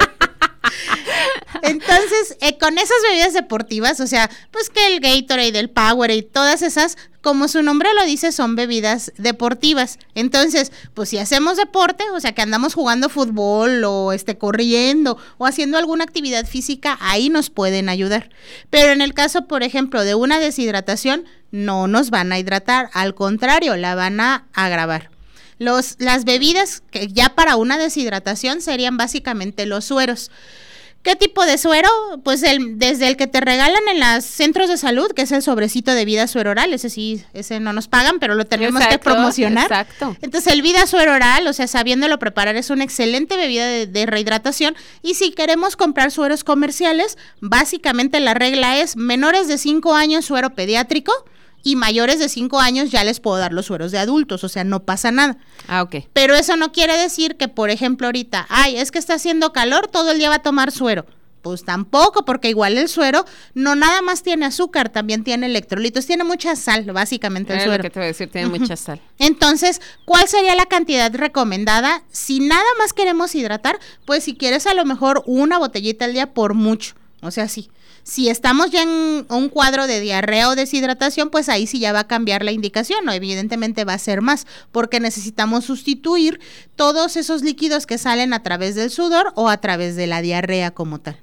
[1.63, 6.61] Entonces, eh, con esas bebidas deportivas, o sea, pues que el Gatorade, el Powerade todas
[6.61, 9.99] esas, como su nombre lo dice, son bebidas deportivas.
[10.15, 15.45] Entonces, pues si hacemos deporte, o sea, que andamos jugando fútbol o este corriendo o
[15.45, 18.29] haciendo alguna actividad física, ahí nos pueden ayudar.
[18.69, 23.13] Pero en el caso, por ejemplo, de una deshidratación, no nos van a hidratar, al
[23.13, 25.11] contrario, la van a agravar.
[25.59, 30.31] Los, las bebidas que ya para una deshidratación serían básicamente los sueros.
[31.03, 31.89] ¿Qué tipo de suero?
[32.23, 35.41] Pues el, desde el que te regalan en los centros de salud, que es el
[35.41, 38.99] sobrecito de vida suero oral, ese sí, ese no nos pagan, pero lo tenemos que
[38.99, 39.63] promocionar.
[39.63, 40.15] Exacto.
[40.21, 44.05] Entonces el vida suero oral, o sea, sabiéndolo preparar, es una excelente bebida de, de
[44.05, 44.75] rehidratación.
[45.01, 50.51] Y si queremos comprar sueros comerciales, básicamente la regla es menores de 5 años suero
[50.51, 51.11] pediátrico,
[51.63, 54.63] y mayores de 5 años ya les puedo dar los sueros de adultos, o sea,
[54.63, 55.37] no pasa nada.
[55.67, 55.95] Ah, ok.
[56.13, 59.87] Pero eso no quiere decir que, por ejemplo, ahorita, ay, es que está haciendo calor,
[59.87, 61.05] todo el día va a tomar suero.
[61.41, 66.23] Pues tampoco, porque igual el suero no nada más tiene azúcar, también tiene electrolitos, tiene
[66.23, 67.77] mucha sal, básicamente el suero.
[67.77, 69.01] Lo que te voy a decir, tiene mucha sal.
[69.17, 72.03] Entonces, ¿cuál sería la cantidad recomendada?
[72.11, 76.31] Si nada más queremos hidratar, pues si quieres a lo mejor una botellita al día
[76.31, 76.93] por mucho.
[77.21, 77.71] O sea, sí.
[78.03, 82.01] Si estamos ya en un cuadro de diarrea o deshidratación, pues ahí sí ya va
[82.01, 83.11] a cambiar la indicación, ¿no?
[83.11, 86.39] Evidentemente va a ser más, porque necesitamos sustituir
[86.75, 90.71] todos esos líquidos que salen a través del sudor o a través de la diarrea
[90.71, 91.19] como tal.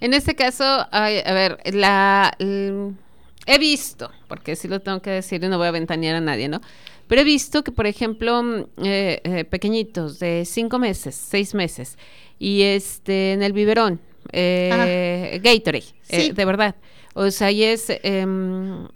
[0.00, 5.48] En este caso, a ver, la, he visto, porque sí lo tengo que decir y
[5.48, 6.60] no voy a ventanear a nadie, ¿no?
[7.06, 11.98] Pero he visto que, por ejemplo, eh, eh, pequeñitos de cinco meses, seis meses,
[12.38, 14.00] y este en el biberón,
[14.32, 16.76] eh, Gatorade, eh, de verdad.
[17.14, 18.88] O sea, y es em,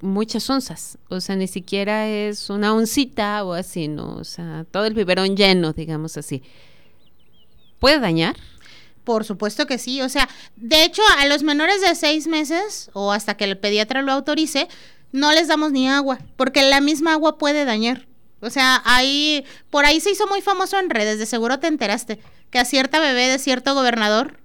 [0.00, 4.16] muchas onzas, o sea, ni siquiera es una oncita o así, ¿no?
[4.16, 6.42] O sea, todo el biberón lleno, digamos así.
[7.78, 8.36] ¿Puede dañar?
[9.04, 13.12] Por supuesto que sí, o sea, de hecho a los menores de seis meses o
[13.12, 14.68] hasta que el pediatra lo autorice,
[15.12, 18.06] no les damos ni agua, porque la misma agua puede dañar.
[18.40, 22.20] O sea, ahí, por ahí se hizo muy famoso en redes, de seguro te enteraste,
[22.50, 24.38] que a cierta bebé de cierto gobernador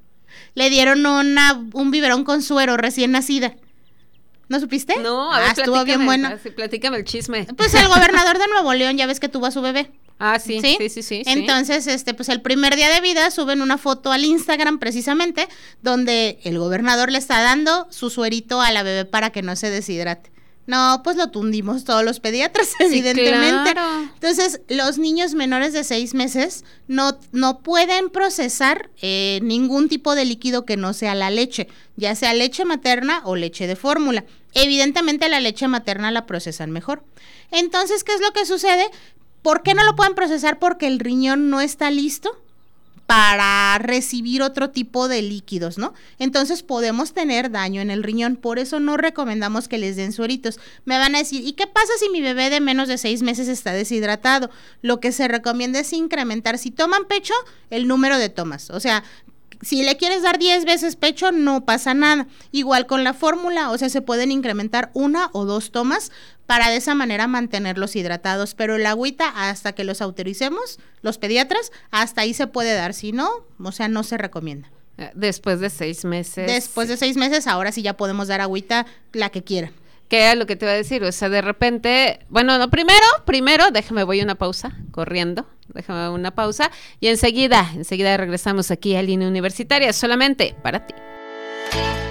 [0.56, 3.56] le dieron una, un biberón con suero recién nacida.
[4.50, 4.96] ¿No supiste?
[5.00, 6.30] No, a ah, ver, estuvo bien bueno.
[6.56, 7.48] platícame el chisme.
[7.58, 9.92] Pues el gobernador de Nuevo León, ya ves que tuvo a su bebé.
[10.20, 11.02] Ah, sí, sí, sí, sí.
[11.04, 11.24] sí.
[11.26, 15.48] Entonces, este, pues el primer día de vida suben una foto al Instagram precisamente,
[15.82, 19.70] donde el gobernador le está dando su suerito a la bebé para que no se
[19.70, 20.33] deshidrate.
[20.66, 23.74] No, pues lo tundimos todos los pediatras, evidentemente.
[23.74, 24.10] claro.
[24.14, 30.26] Entonces, los niños menores de seis meses no, no pueden procesar eh, ningún tipo de
[30.26, 34.24] líquido que no sea la leche, ya sea leche materna o leche de fórmula.
[34.54, 37.04] Evidentemente, la leche materna la procesan mejor.
[37.52, 38.90] Entonces, ¿qué es lo que sucede?
[39.42, 40.60] ¿Por qué no lo pueden procesar?
[40.60, 42.40] Porque el riñón no está listo
[43.06, 45.94] para recibir otro tipo de líquidos, ¿no?
[46.20, 50.60] Entonces podemos tener daño en el riñón, por eso no recomendamos que les den sueritos.
[50.86, 53.48] Me van a decir, ¿y qué pasa si mi bebé de menos de seis meses
[53.48, 54.50] está deshidratado?
[54.82, 57.34] Lo que se recomienda es incrementar, si toman pecho,
[57.70, 59.04] el número de tomas, o sea,
[59.62, 62.28] si le quieres dar 10 veces pecho, no pasa nada.
[62.52, 66.12] Igual con la fórmula, o sea, se pueden incrementar una o dos tomas
[66.46, 68.56] para de esa manera mantenerlos hidratados.
[68.56, 72.94] Pero el agüita, hasta que los autoricemos, los pediatras, hasta ahí se puede dar.
[72.94, 74.70] Si no, o sea, no se recomienda.
[74.98, 76.48] Eh, Después de seis meses.
[76.48, 79.74] Después de seis meses, ahora sí ya podemos dar agüita la que quieran.
[80.14, 81.04] ¿Qué era lo que te iba a decir?
[81.04, 86.08] O sea, de repente, bueno, no, primero, primero, déjame, voy a una pausa, corriendo, déjame
[86.10, 90.94] una pausa, y enseguida, enseguida regresamos aquí a Línea Universitaria, solamente para ti.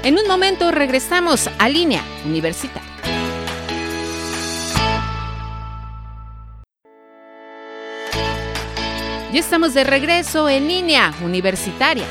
[0.03, 2.91] En un momento regresamos a Línea Universitaria.
[9.33, 12.07] Ya estamos de regreso en Línea Universitaria.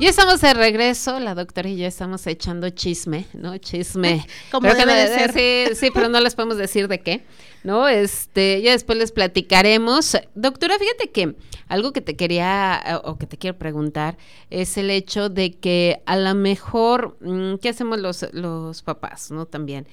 [0.00, 3.58] Ya estamos de regreso, la doctora y yo estamos echando chisme, ¿no?
[3.58, 4.26] Chisme.
[4.50, 5.32] Como que debe de ser.
[5.34, 7.22] Sí, sí, pero no les podemos decir de qué,
[7.64, 7.86] ¿no?
[7.86, 10.16] Este, ya después les platicaremos.
[10.34, 11.34] Doctora, fíjate que
[11.68, 14.16] algo que te quería eh, o que te quiero preguntar
[14.48, 19.44] es el hecho de que a lo mejor, mm, ¿qué hacemos los, los papás, no?
[19.44, 19.86] También.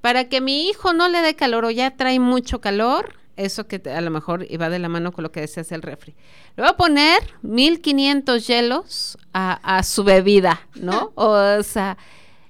[0.00, 3.78] Para que mi hijo no le dé calor o ya trae mucho calor, eso que
[3.78, 6.14] te- a lo mejor iba de la mano con lo que decías el refri.
[6.56, 11.12] Le voy a poner 1500 hielos a, a su bebida, ¿no?
[11.16, 11.96] O sea,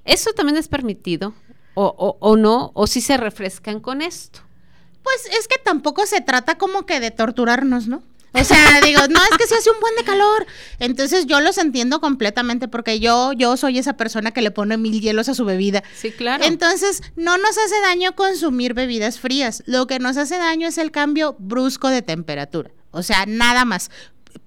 [0.05, 1.35] ¿eso también es permitido?
[1.75, 2.71] O, o, o no?
[2.75, 4.41] ¿O si se refrescan con esto?
[5.03, 8.03] Pues es que tampoco se trata como que de torturarnos, ¿no?
[8.35, 10.47] O sea, digo, no, es que se hace un buen de calor.
[10.81, 15.01] Entonces yo los entiendo completamente porque yo, yo soy esa persona que le pone mil
[15.01, 15.85] hielos a su bebida.
[15.97, 16.45] Sí, claro.
[16.45, 19.63] Entonces, no nos hace daño consumir bebidas frías.
[19.67, 22.71] Lo que nos hace daño es el cambio brusco de temperatura.
[22.91, 23.91] O sea, nada más.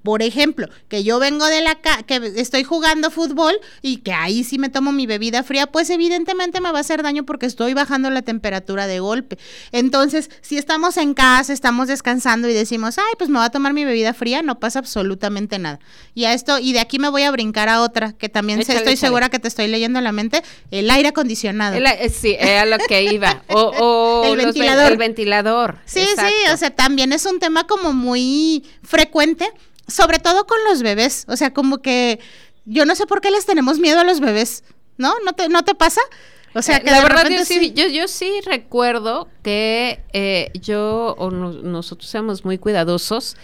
[0.04, 4.44] Por ejemplo, que yo vengo de la ca que estoy jugando fútbol y que ahí
[4.44, 7.74] sí me tomo mi bebida fría, pues evidentemente me va a hacer daño porque estoy
[7.74, 9.38] bajando la temperatura de golpe.
[9.72, 13.74] Entonces, si estamos en casa, estamos descansando y decimos, ay, pues me voy a tomar
[13.74, 15.80] mi bebida fría, no pasa absolutamente nada.
[16.16, 18.80] Y a esto, y de aquí me voy a brincar a otra, que también Échale,
[18.80, 19.08] estoy échale.
[19.08, 21.76] segura que te estoy leyendo en la mente, el aire acondicionado.
[21.76, 23.44] El- eh, sí, era lo que iba.
[23.50, 24.92] O, o El ventilador.
[24.92, 25.80] el ventilador.
[25.86, 29.50] Sí, sí, o sea, también es un tema como muy frecuente,
[29.88, 32.20] sobre todo con los bebés, o sea, como que
[32.66, 34.64] yo no sé por qué les tenemos miedo a los bebés,
[34.98, 35.14] ¿no?
[35.26, 36.02] ¿No te, no te pasa?
[36.54, 40.02] O sea, Eh, que la de verdad repente yo sí, yo, yo sí recuerdo que
[40.14, 43.36] eh, yo o no- nosotros éramos muy cuidadosos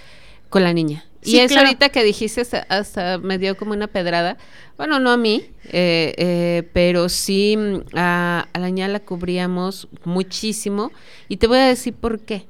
[0.50, 1.06] con la niña.
[1.22, 1.68] Sí, y eso claro.
[1.68, 4.38] ahorita que dijiste hasta, hasta me dio como una pedrada.
[4.78, 9.88] Bueno, no a mí, eh, eh, pero sí mm, a, a la niña la cubríamos
[10.04, 10.92] muchísimo.
[11.30, 12.48] Y te voy a decir por qué.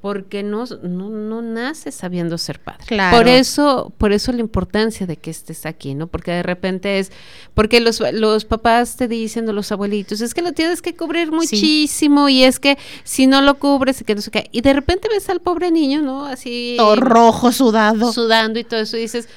[0.00, 2.84] Porque no, no, no nace sabiendo ser padre.
[2.86, 3.16] Claro.
[3.16, 6.06] Por eso, por eso la importancia de que estés aquí, ¿no?
[6.06, 7.10] Porque de repente es,
[7.54, 11.32] porque los, los papás te dicen, o los abuelitos, es que lo tienes que cubrir
[11.32, 14.48] muchísimo, y es que si no lo cubres, que no sé qué.
[14.52, 16.26] Y de repente ves al pobre niño, ¿no?
[16.26, 18.12] Así todo rojo, sudado.
[18.12, 19.28] sudando y todo eso, y dices,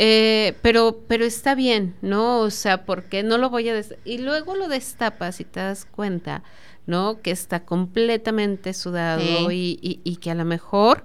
[0.00, 2.38] eh, pero, pero está bien, ¿no?
[2.38, 6.44] O sea, porque no lo voy a y luego lo destapas y te das cuenta,
[6.88, 7.20] ¿no?
[7.22, 9.46] Que está completamente sudado Sí.
[9.52, 11.04] y, y- y que a lo mejor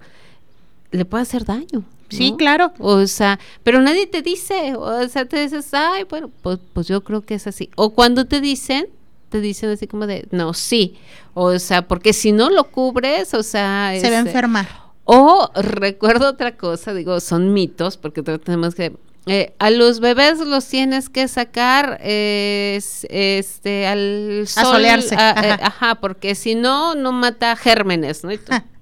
[0.91, 1.83] le puede hacer daño.
[2.09, 2.71] Sí, claro.
[2.79, 7.03] O sea, pero nadie te dice, o sea, te dices, ay, bueno, pues, pues yo
[7.03, 7.69] creo que es así.
[7.75, 8.87] O cuando te dicen,
[9.29, 10.95] te dicen así como de, no, sí.
[11.33, 13.93] O sea, porque si no lo cubres, o sea...
[13.99, 14.67] Se va a este, enfermar.
[15.05, 18.95] o recuerdo otra cosa, digo, son mitos, porque te- tenemos que...
[19.25, 24.65] eh, a los bebés los tienes que sacar eh, este, al sol.
[24.65, 25.95] solearse, a- eh, ajá.
[25.95, 28.31] porque si no, no mata gérmenes, ¿no?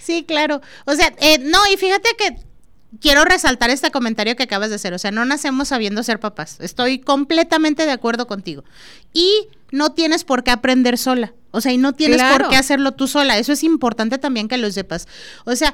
[0.00, 0.60] Sí, claro.
[0.86, 2.36] O sea, eh, no, y fíjate que
[3.00, 4.92] quiero resaltar este comentario que acabas de hacer.
[4.94, 6.58] O sea, no nacemos sabiendo ser papás.
[6.60, 8.64] Estoy completamente de acuerdo contigo.
[9.12, 11.32] Y no tienes por qué aprender sola.
[11.50, 12.38] O sea, y no tienes Claro.
[12.44, 13.38] por qué hacerlo tú sola.
[13.38, 15.08] Eso es importante también que lo sepas.
[15.44, 15.72] O sea,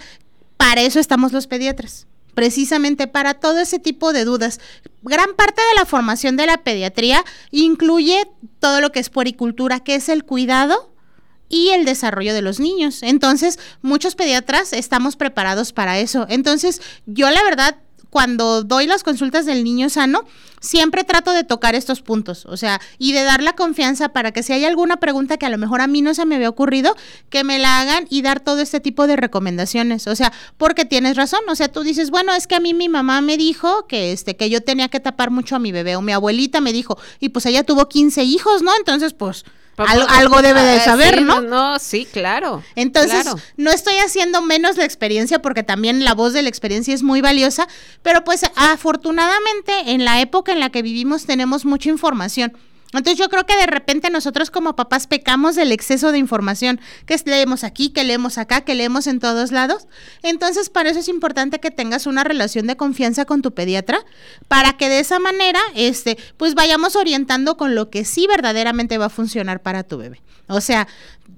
[0.56, 2.06] para eso estamos los pediatras.
[2.34, 4.60] Precisamente para todo ese tipo de dudas.
[5.02, 8.26] Gran parte de la formación de la pediatría incluye
[8.58, 10.90] todo lo que es puericultura, que es el cuidado
[11.48, 13.02] y el desarrollo de los niños.
[13.02, 16.26] Entonces, muchos pediatras estamos preparados para eso.
[16.28, 17.76] Entonces, yo la verdad
[18.10, 20.24] cuando doy las consultas del niño sano,
[20.60, 24.42] siempre trato de tocar estos puntos, o sea, y de dar la confianza para que
[24.42, 26.96] si hay alguna pregunta que a lo mejor a mí no se me había ocurrido,
[27.30, 31.16] que me la hagan y dar todo este tipo de recomendaciones, o sea, porque tienes
[31.16, 34.12] razón, o sea, tú dices, bueno, es que a mí mi mamá me dijo que
[34.12, 36.98] este que yo tenía que tapar mucho a mi bebé o mi abuelita me dijo,
[37.20, 38.72] y pues ella tuvo 15 hijos, ¿no?
[38.76, 39.44] Entonces, pues
[39.84, 41.40] algo debe de saber, ¿no?
[41.40, 42.62] No, sí, claro.
[42.74, 47.02] Entonces, no estoy haciendo menos la experiencia porque también la voz de la experiencia es
[47.02, 47.68] muy valiosa,
[48.02, 52.52] pero pues afortunadamente en la época en la que vivimos tenemos mucha información.
[52.92, 57.16] Entonces yo creo que de repente nosotros como papás pecamos del exceso de información, que
[57.24, 59.86] leemos aquí, que leemos acá, que leemos en todos lados.
[60.22, 64.04] Entonces para eso es importante que tengas una relación de confianza con tu pediatra,
[64.48, 69.06] para que de esa manera, este, pues vayamos orientando con lo que sí verdaderamente va
[69.06, 70.20] a funcionar para tu bebé.
[70.48, 70.88] O sea,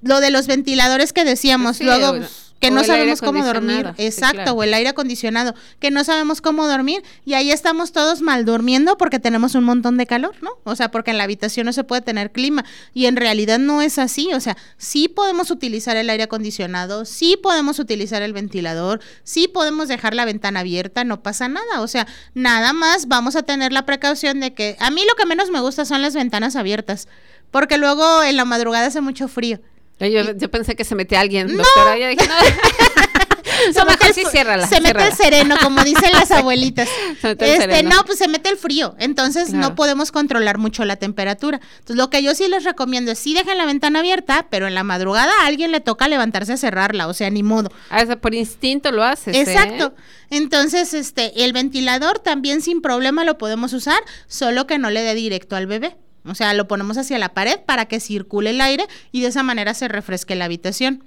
[0.03, 2.19] lo de los ventiladores que decíamos, luego
[2.63, 7.03] que no sabemos cómo dormir, exacto, o el aire acondicionado, que no sabemos cómo dormir.
[7.25, 10.51] Y ahí estamos todos mal durmiendo porque tenemos un montón de calor, ¿no?
[10.63, 12.65] O sea, porque en la habitación no se puede tener clima.
[12.95, 17.37] Y en realidad no es así, o sea, sí podemos utilizar el aire acondicionado, sí
[17.37, 22.07] podemos utilizar el ventilador, sí podemos dejar la ventana abierta, no pasa nada, o sea,
[22.35, 25.59] nada más vamos a tener la precaución de que a mí lo que menos me
[25.59, 27.09] gusta son las ventanas abiertas,
[27.51, 29.61] porque luego en la madrugada hace mucho frío.
[30.11, 31.99] Yo, pensé que se metía alguien, doctora.
[31.99, 32.35] Yo dije, no.
[33.73, 36.89] se, mete el, se mete el sereno, como dicen las abuelitas.
[37.23, 38.95] este, no, pues se mete el frío.
[38.99, 41.61] Entonces no podemos controlar mucho la temperatura.
[41.75, 44.75] Entonces lo que yo sí les recomiendo es sí dejen la ventana abierta, pero en
[44.75, 47.71] la madrugada a alguien le toca levantarse a cerrarla, o sea, ni modo.
[47.91, 49.37] Ah, por instinto lo haces.
[49.37, 49.41] ¿eh?
[49.43, 49.95] Exacto.
[50.31, 55.15] Entonces, este, el ventilador también sin problema lo podemos usar, solo que no le dé
[55.15, 55.97] directo al bebé.
[56.25, 59.43] O sea, lo ponemos hacia la pared para que circule el aire y de esa
[59.43, 61.03] manera se refresque la habitación.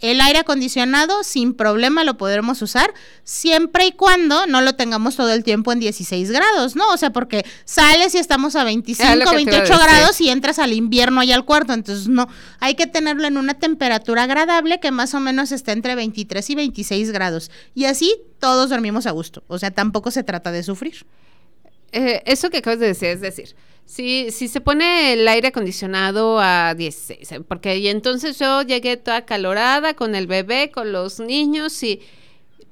[0.00, 2.92] El aire acondicionado sin problema lo podremos usar
[3.24, 6.86] siempre y cuando no lo tengamos todo el tiempo en 16 grados, ¿no?
[6.92, 11.32] O sea, porque sales y estamos a 25, 28 grados y entras al invierno ahí
[11.32, 12.28] al cuarto, entonces no,
[12.60, 16.54] hay que tenerlo en una temperatura agradable que más o menos esté entre 23 y
[16.54, 21.06] 26 grados y así todos dormimos a gusto, o sea, tampoco se trata de sufrir.
[21.92, 26.38] Eh, eso que acabas de decir, es decir, si, si se pone el aire acondicionado
[26.40, 31.82] a 16, eh, porque entonces yo llegué toda calorada con el bebé, con los niños
[31.82, 32.02] y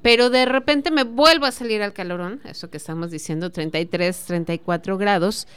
[0.02, 4.98] pero de repente me vuelvo a salir al calorón, eso que estamos diciendo, 33, 34
[4.98, 5.48] grados,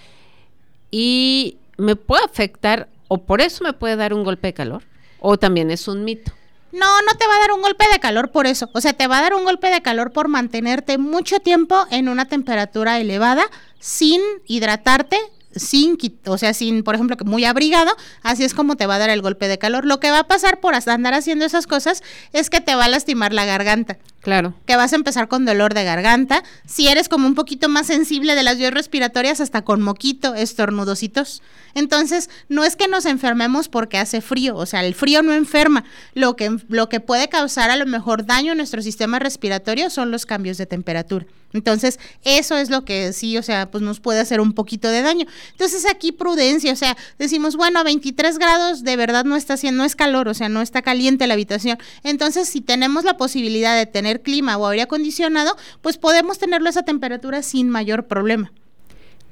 [0.90, 4.84] y me puede afectar, o por eso me puede dar un golpe de calor,
[5.20, 6.32] o también es un mito.
[6.72, 8.70] No, no te va a dar un golpe de calor por eso.
[8.74, 12.08] O sea, te va a dar un golpe de calor por mantenerte mucho tiempo en
[12.08, 15.20] una temperatura elevada sin hidratarte
[15.60, 17.92] sin, o sea, sin, por ejemplo, que muy abrigado,
[18.24, 19.86] así es como te va a dar el golpe de calor.
[19.86, 22.90] Lo que va a pasar por andar haciendo esas cosas es que te va a
[22.90, 23.98] lastimar la garganta.
[24.28, 24.54] Claro.
[24.66, 26.44] Que vas a empezar con dolor de garganta.
[26.66, 31.42] Si eres como un poquito más sensible de las vías respiratorias, hasta con moquito, estornudositos.
[31.76, 35.86] Entonces, no es que nos enfermemos porque hace frío, o sea, el frío no enferma.
[36.14, 40.12] Lo que, lo que puede causar a lo mejor daño en nuestro sistema respiratorio son
[40.12, 41.26] los cambios de temperatura.
[41.54, 45.02] Entonces, eso es lo que sí, o sea, pues nos puede hacer un poquito de
[45.02, 45.26] daño.
[45.52, 49.78] Entonces, aquí prudencia, o sea, decimos, bueno, a 23 grados de verdad no está haciendo,
[49.78, 51.78] no es calor, o sea, no está caliente la habitación.
[52.04, 56.70] Entonces, si tenemos la posibilidad de tener clima o aire acondicionado, pues podemos tenerlo a
[56.72, 58.52] esa temperatura sin mayor problema.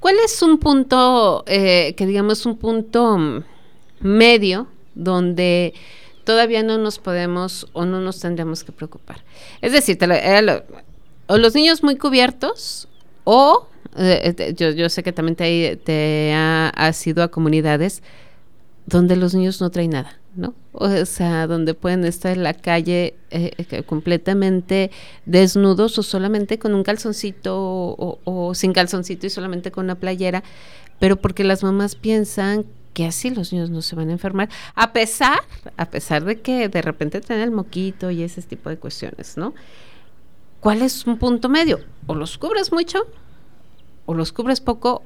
[0.00, 3.44] ¿Cuál es un punto, eh, que digamos, un punto mm,
[4.00, 5.74] medio donde
[6.24, 9.24] todavía no nos podemos o no nos tendremos que preocupar?
[9.60, 10.06] Es decir, te
[11.28, 12.88] o los niños muy cubiertos
[13.24, 18.02] o eh, eh, yo, yo, sé que también te, te ha, has ido a comunidades
[18.86, 20.54] donde los niños no traen nada, ¿no?
[20.72, 24.92] O sea, donde pueden estar en la calle eh, completamente
[25.26, 30.44] desnudos o solamente con un calzoncito o, sin calzoncito y solamente con una playera,
[31.00, 34.92] pero porque las mamás piensan que así los niños no se van a enfermar, a
[34.92, 35.40] pesar,
[35.76, 39.52] a pesar de que de repente tienen el moquito y ese tipo de cuestiones, ¿no?
[40.60, 41.80] ¿Cuál es un punto medio?
[42.06, 43.00] O los cubres mucho,
[44.06, 45.02] o los cubres poco,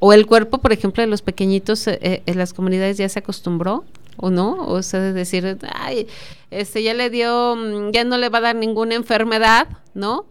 [0.00, 3.18] o el cuerpo, por ejemplo, de los pequeñitos eh, eh, en las comunidades ya se
[3.18, 3.84] acostumbró,
[4.16, 6.06] o no, o sea, de decir, ay,
[6.50, 10.26] este ya le dio, mm, ya no le va a dar ninguna enfermedad, ¿no?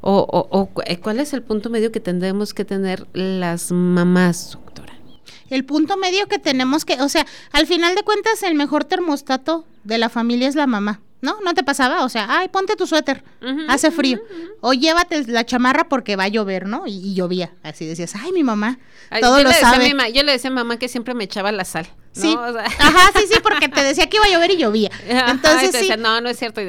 [0.00, 4.52] O, o, o eh, cuál es el punto medio que tendremos que tener las mamás,
[4.52, 4.94] doctora.
[5.48, 9.64] El punto medio que tenemos que, o sea, al final de cuentas, el mejor termostato
[9.84, 11.00] de la familia es la mamá.
[11.22, 11.40] ¿No?
[11.40, 12.04] ¿No te pasaba?
[12.04, 13.24] O sea, ay, ponte tu suéter,
[13.68, 14.20] hace frío.
[14.60, 16.82] O llévate la chamarra porque va a llover, ¿no?
[16.86, 17.52] Y, llovía.
[17.62, 18.78] Así decías, ay, mi mamá,
[19.20, 19.94] todo lo sabe.
[20.12, 21.86] yo le decía a mamá que siempre me echaba la sal.
[22.12, 22.36] Sí.
[22.78, 24.90] Ajá, sí, sí, porque te decía que iba a llover y llovía.
[25.08, 25.90] Entonces, sí.
[25.98, 26.60] no, no es cierto.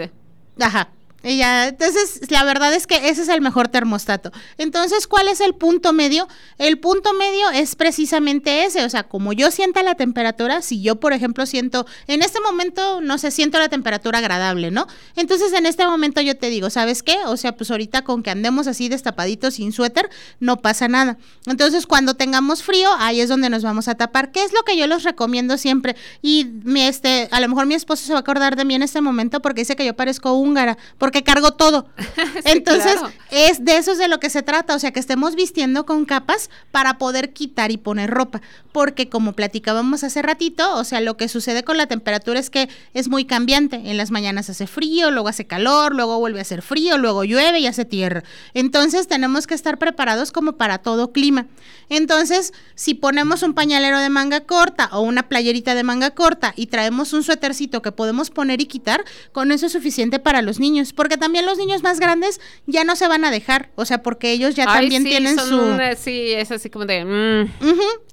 [0.60, 0.90] Ajá.
[1.24, 4.32] Entonces, la verdad es que ese es el mejor termostato.
[4.58, 6.28] Entonces, ¿cuál es el punto medio?
[6.58, 11.00] El punto medio es precisamente ese, o sea, como yo sienta la temperatura, si yo,
[11.00, 14.88] por ejemplo, siento, en este momento, no sé, siento la temperatura agradable, ¿no?
[15.16, 17.18] Entonces, en este momento yo te digo, ¿sabes qué?
[17.26, 20.10] O sea, pues ahorita con que andemos así destapaditos sin suéter,
[20.40, 21.18] no pasa nada.
[21.46, 24.32] Entonces, cuando tengamos frío, ahí es donde nos vamos a tapar.
[24.32, 25.96] ¿Qué es lo que yo les recomiendo siempre?
[26.22, 29.00] Y este, a lo mejor mi esposo se va a acordar de mí en este
[29.02, 30.78] momento porque dice que yo parezco húngara,
[31.14, 31.88] que cargo todo.
[32.44, 33.00] Entonces,
[33.32, 36.04] es de eso es de lo que se trata, o sea, que estemos vistiendo con
[36.04, 38.42] capas para poder quitar y poner ropa,
[38.74, 42.68] porque como platicábamos hace ratito, o sea, lo que sucede con la temperatura es que
[42.94, 43.76] es muy cambiante.
[43.76, 47.60] En las mañanas hace frío, luego hace calor, luego vuelve a hacer frío, luego llueve
[47.60, 48.24] y hace tierra.
[48.54, 51.46] Entonces, tenemos que estar preparados como para todo clima.
[51.90, 56.68] Entonces, si ponemos un pañalero de manga corta o una playerita de manga corta y
[56.68, 60.92] traemos un suétercito que podemos poner y quitar, con eso es suficiente para los niños
[61.04, 64.32] porque también los niños más grandes ya no se van a dejar, o sea, porque
[64.32, 65.78] ellos ya también tienen su...
[66.02, 67.04] sí, es así como de...
[67.04, 67.52] Mm.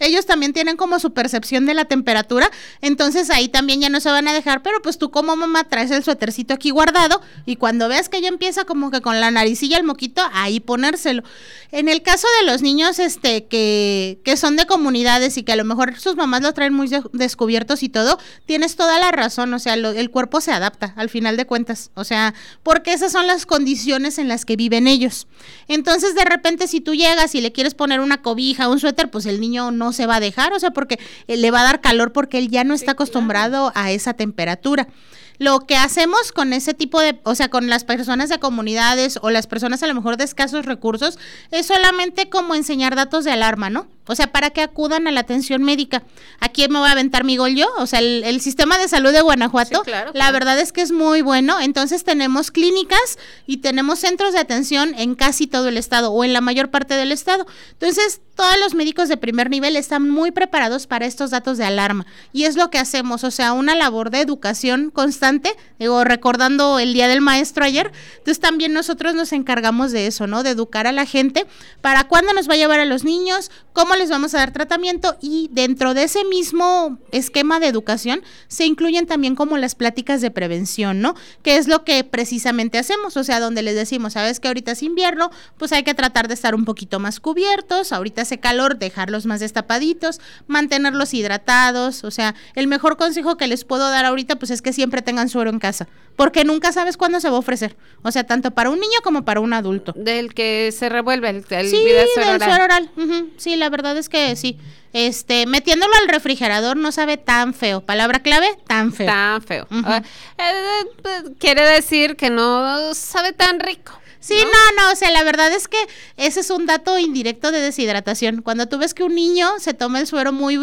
[0.00, 4.10] Ellos también tienen como su percepción de la temperatura, entonces ahí también ya no se
[4.10, 7.88] van a dejar, pero pues tú como mamá traes el suétercito aquí guardado y cuando
[7.88, 11.22] veas que ya empieza como que con la naricilla el moquito, ahí ponérselo.
[11.70, 15.56] En el caso de los niños este que, que son de comunidades y que a
[15.56, 19.60] lo mejor sus mamás lo traen muy descubiertos y todo, tienes toda la razón, o
[19.60, 22.34] sea, el cuerpo se adapta al final de cuentas, o sea,
[22.64, 25.26] por porque esas son las condiciones en las que viven ellos.
[25.68, 29.26] Entonces, de repente, si tú llegas y le quieres poner una cobija, un suéter, pues
[29.26, 32.12] el niño no se va a dejar, o sea, porque le va a dar calor
[32.12, 34.88] porque él ya no está acostumbrado a esa temperatura.
[35.36, 39.28] Lo que hacemos con ese tipo de, o sea, con las personas de comunidades o
[39.28, 41.18] las personas a lo mejor de escasos recursos,
[41.50, 43.88] es solamente como enseñar datos de alarma, ¿no?
[44.10, 46.02] O sea, para que acudan a la atención médica.
[46.40, 47.68] Aquí me voy a aventar mi gol yo.
[47.78, 49.82] O sea, el, sistema de salud de Guanajuato,
[50.14, 51.60] la verdad es que es muy bueno.
[51.60, 56.32] Entonces tenemos clínicas y tenemos centros de atención en casi todo el estado o en
[56.32, 57.46] la mayor parte del estado.
[57.72, 62.06] Entonces, todos los médicos de primer nivel están muy preparados para estos datos de alarma.
[62.32, 66.94] Y es lo que hacemos, o sea, una labor de educación constante, digo, recordando el
[66.94, 67.92] Día del Maestro ayer.
[68.12, 70.42] Entonces también nosotros nos encargamos de eso, ¿no?
[70.42, 71.46] De educar a la gente
[71.82, 75.16] para cuándo nos va a llevar a los niños, cómo les vamos a dar tratamiento
[75.20, 80.30] y dentro de ese mismo esquema de educación se incluyen también como las pláticas de
[80.30, 81.14] prevención, ¿no?
[81.42, 84.82] Que es lo que precisamente hacemos, o sea, donde les decimos, sabes que ahorita es
[84.82, 89.26] invierno, pues hay que tratar de estar un poquito más cubiertos, ahorita hace calor, dejarlos
[89.26, 94.50] más destapaditos, mantenerlos hidratados, o sea, el mejor consejo que les puedo dar ahorita pues
[94.50, 97.76] es que siempre tengan suero en casa, porque nunca sabes cuándo se va a ofrecer,
[98.02, 99.92] o sea, tanto para un niño como para un adulto.
[99.94, 102.08] Del que se revuelve el, el sí, del
[102.40, 102.90] suero oral.
[103.36, 104.58] Sí, la verdad es que sí.
[104.92, 107.80] Este, metiéndolo al refrigerador no sabe tan feo.
[107.80, 109.06] Palabra clave, tan feo.
[109.06, 109.66] Tan feo.
[109.84, 110.02] Ah,
[110.38, 113.92] eh, pues, quiere decir que no sabe tan rico.
[114.20, 114.82] Sí, ¿no?
[114.82, 115.78] no, o sea, la verdad es que
[116.18, 118.42] ese es un dato indirecto de deshidratación.
[118.42, 120.58] Cuando tú ves que un niño se toma el suero muy,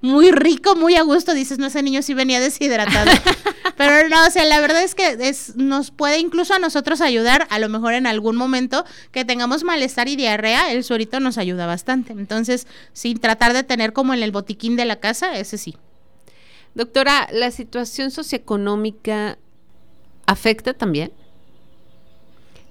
[0.00, 3.10] muy rico, muy a gusto, dices, no, ese niño sí venía deshidratado.
[3.76, 7.48] Pero no, o sea, la verdad es que es, nos puede incluso a nosotros ayudar,
[7.50, 11.66] a lo mejor en algún momento que tengamos malestar y diarrea, el suerito nos ayuda
[11.66, 12.12] bastante.
[12.12, 15.76] Entonces, sin tratar de tener como en el botiquín de la casa, ese sí.
[16.74, 19.38] Doctora, ¿la situación socioeconómica
[20.26, 21.12] afecta también?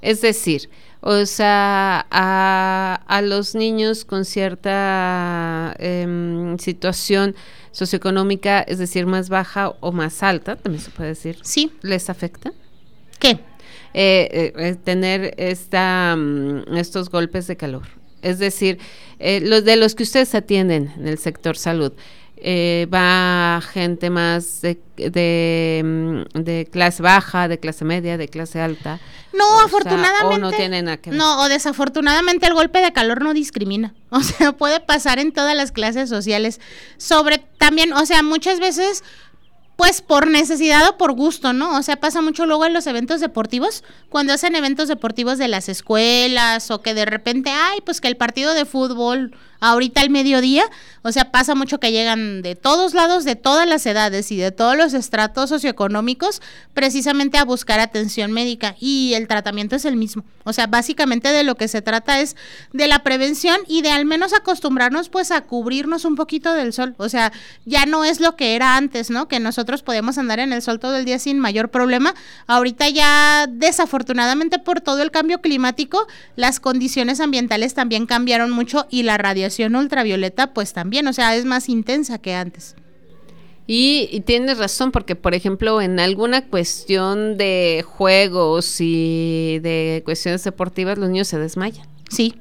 [0.01, 0.69] Es decir,
[1.01, 7.35] o sea, a, los niños con cierta em, situación
[7.71, 11.37] socioeconómica, es decir, más baja o más alta, también se puede decir.
[11.41, 11.71] Sí.
[11.81, 12.51] ¿Les afecta?
[13.19, 13.39] ¿Qué?
[13.93, 17.83] Eh, eh, tener esta, mm, estos golpes de calor.
[18.21, 18.77] Es decir,
[19.19, 21.93] eh, los de los que ustedes atienden en el sector salud,
[22.43, 28.99] eh, va gente más de, mm, de, clase baja, de clase media, de clase alta.
[29.31, 30.47] No, afortunadamente.
[30.47, 33.93] o no que No, o desafortunadamente el golpe de calor no discrimina.
[34.09, 36.59] O sea, puede pasar en todas las clases sociales.
[36.97, 39.03] Sobre también, o sea, muchas veces
[39.77, 41.75] pues por necesidad o por gusto, ¿no?
[41.77, 45.69] O sea, pasa mucho luego en los eventos deportivos, cuando hacen eventos deportivos de las
[45.69, 50.65] escuelas o que de repente, ay, pues que el partido de fútbol ahorita al mediodía,
[51.03, 54.51] o sea, pasa mucho que llegan de todos lados, de todas las edades y de
[54.51, 56.41] todos los estratos socioeconómicos,
[56.73, 60.23] precisamente a buscar atención médica y el tratamiento es el mismo.
[60.43, 62.35] O sea, básicamente de lo que se trata es
[62.73, 66.95] de la prevención y de al menos acostumbrarnos pues a cubrirnos un poquito del sol.
[66.97, 67.31] O sea,
[67.65, 69.27] ya no es lo que era antes, ¿no?
[69.27, 72.15] Que nosotros podíamos andar en el sol todo el día sin mayor problema.
[72.47, 79.03] Ahorita ya desafortunadamente por todo el cambio climático, las condiciones ambientales también cambiaron mucho y
[79.03, 82.75] la radiación ultravioleta pues también, o sea, es más intensa que antes.
[83.67, 90.97] Y, tienes razón, porque por ejemplo, en alguna cuestión de juegos y de cuestiones deportivas,
[90.97, 91.87] los niños se desmayan.
[92.09, 92.35] Sí,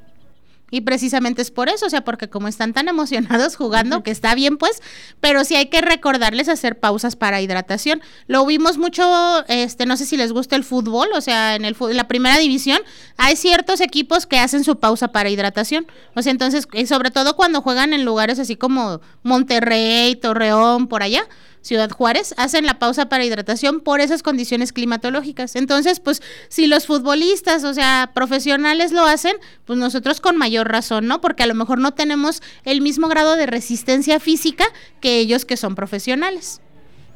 [0.71, 4.33] y precisamente es por eso, o sea, porque como están tan emocionados jugando, que está
[4.33, 4.81] bien pues,
[5.19, 8.01] pero sí hay que recordarles hacer pausas para hidratación.
[8.27, 9.03] Lo vimos mucho,
[9.47, 12.79] este, no sé si les gusta el fútbol, o sea, en el la primera división
[13.17, 15.87] hay ciertos equipos que hacen su pausa para hidratación.
[16.15, 21.27] O sea, entonces, sobre todo cuando juegan en lugares así como Monterrey, Torreón, por allá,
[21.61, 25.55] Ciudad Juárez, hacen la pausa para hidratación por esas condiciones climatológicas.
[25.55, 29.35] Entonces, pues si los futbolistas, o sea, profesionales lo hacen,
[29.65, 31.21] pues nosotros con mayor razón, ¿no?
[31.21, 34.65] Porque a lo mejor no tenemos el mismo grado de resistencia física
[34.99, 36.61] que ellos que son profesionales.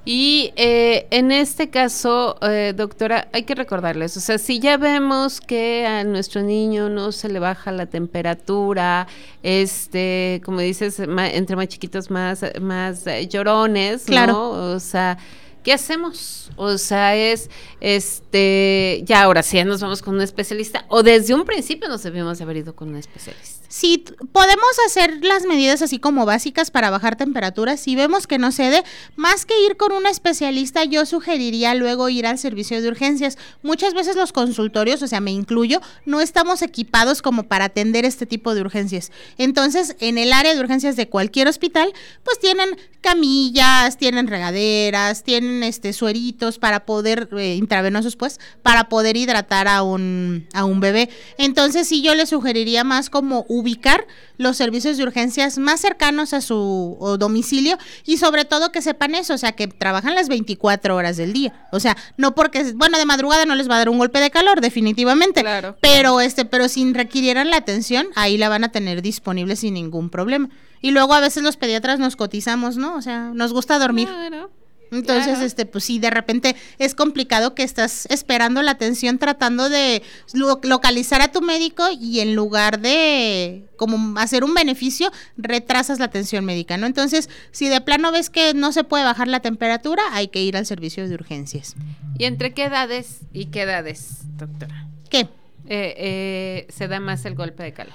[0.06, 5.42] Y eh, en este caso, eh, doctora, hay que recordarles, o sea, si ya vemos
[5.42, 9.08] que a nuestro niño no se le baja la temperatura,
[9.42, 14.34] este, como dices, entre más chiquitos más, más eh, llorones, claro.
[14.34, 14.50] ¿no?
[14.76, 15.18] O sea,
[15.64, 16.52] ¿qué hacemos?
[16.56, 17.50] O sea, es,
[17.82, 22.04] este, ya ahora sí, ya nos vamos con un especialista, o desde un principio nos
[22.04, 23.65] debimos haber ido con un especialista.
[23.68, 27.80] Sí, podemos hacer las medidas así como básicas para bajar temperaturas.
[27.80, 28.84] Si vemos que no cede,
[29.16, 33.38] más que ir con un especialista, yo sugeriría luego ir al servicio de urgencias.
[33.64, 38.26] Muchas veces los consultorios, o sea, me incluyo, no estamos equipados como para atender este
[38.26, 39.12] tipo de urgencias.
[39.38, 41.94] Entonces, en el área de urgencias de cualquier hospital,
[42.24, 49.16] pues tienen camillas, tienen regaderas, tienen este sueritos para poder eh, intravenosos pues para poder
[49.16, 51.10] hidratar a un a un bebé.
[51.38, 56.42] Entonces, sí yo le sugeriría más como ubicar los servicios de urgencias más cercanos a
[56.42, 61.18] su domicilio y sobre todo que sepan eso, o sea, que trabajan las 24 horas
[61.18, 61.68] del día.
[61.72, 64.32] O sea, no porque, bueno, de madrugada no les va a dar un golpe de
[64.32, 65.42] calor, definitivamente.
[65.42, 65.78] Claro.
[65.82, 70.10] Pero, este, pero si requirieran la atención, ahí la van a tener disponible sin ningún
[70.10, 70.50] problema.
[70.82, 72.96] Y luego a veces los pediatras nos cotizamos, ¿no?
[72.96, 74.08] O sea, nos gusta dormir.
[74.08, 74.52] Claro.
[74.92, 80.04] Entonces, este, pues sí, de repente es complicado que estás esperando la atención tratando de
[80.34, 86.46] localizar a tu médico y en lugar de como hacer un beneficio, retrasas la atención
[86.46, 86.88] médica, ¿no?
[86.88, 90.58] Entonces, si de plano ves que no se puede bajar la temperatura, hay que ir
[90.58, 91.76] al servicio de urgencias.
[92.18, 94.88] ¿Y entre qué edades y qué edades, doctora?
[95.10, 95.28] ¿Qué?
[95.68, 97.94] Eh, eh, se da más el golpe de calor.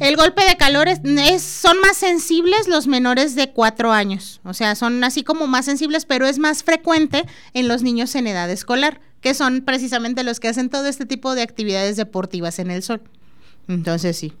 [0.00, 4.74] El golpe de calor es, son más sensibles los menores de cuatro años, o sea,
[4.74, 9.00] son así como más sensibles, pero es más frecuente en los niños en edad escolar,
[9.20, 13.02] que son precisamente los que hacen todo este tipo de actividades deportivas en el sol.
[13.68, 14.32] Entonces sí.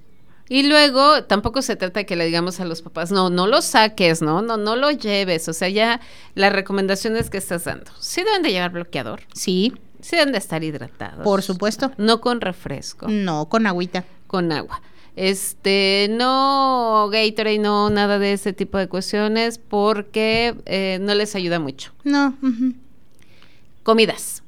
[0.48, 3.62] Y luego tampoco se trata de que le digamos a los papás, no, no lo
[3.62, 5.48] saques, no, no, no lo lleves.
[5.48, 6.00] O sea, ya
[6.34, 7.90] las recomendaciones que estás dando.
[8.00, 9.22] Sí deben de llevar bloqueador.
[9.32, 9.72] Sí.
[10.02, 11.24] Sí deben de estar hidratados.
[11.24, 11.92] Por supuesto.
[11.96, 13.08] No con refresco.
[13.08, 14.04] No, con agüita.
[14.26, 14.82] Con agua.
[15.16, 21.58] Este, no Gatorade, no nada de ese tipo de cuestiones porque eh, no les ayuda
[21.58, 21.92] mucho.
[22.04, 22.36] No.
[23.82, 24.41] Comidas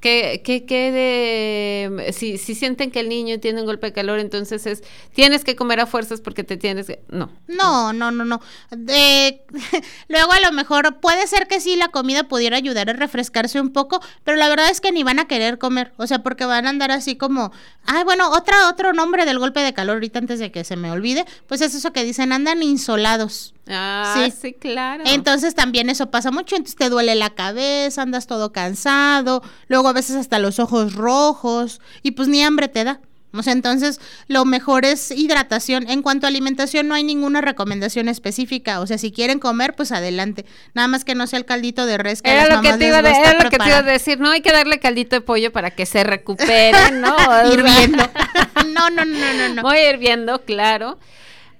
[0.00, 4.66] que, que, de, si, si sienten que el niño tiene un golpe de calor, entonces
[4.66, 4.82] es,
[5.14, 7.30] tienes que comer a fuerzas porque te tienes que, no.
[7.46, 8.40] No, no, no, no.
[8.70, 9.42] De,
[10.08, 13.72] luego a lo mejor puede ser que sí la comida pudiera ayudar a refrescarse un
[13.72, 16.66] poco, pero la verdad es que ni van a querer comer, o sea, porque van
[16.66, 17.52] a andar así como,
[17.84, 20.90] ay, bueno, otra, otro nombre del golpe de calor, ahorita antes de que se me
[20.90, 23.54] olvide, pues es eso que dicen, andan insolados.
[23.70, 24.52] Ah, sí.
[24.54, 25.04] claro.
[25.06, 29.92] Entonces también eso pasa mucho, entonces te duele la cabeza, andas todo cansado, luego a
[29.92, 33.00] veces hasta los ojos rojos y pues ni hambre te da.
[33.32, 35.88] O sea, entonces lo mejor es hidratación.
[35.88, 38.80] En cuanto a alimentación no hay ninguna recomendación específica.
[38.80, 40.44] O sea, si quieren comer, pues adelante.
[40.74, 42.98] Nada más que no sea el caldito de res que era lo que te iba,
[42.98, 44.18] era lo que te iba a decir.
[44.18, 47.16] No hay que darle caldito de pollo para que se recupere, ¿no?
[47.52, 48.02] hirviendo.
[48.74, 49.62] no, no, no, no, no.
[49.62, 50.98] Voy hirviendo, claro.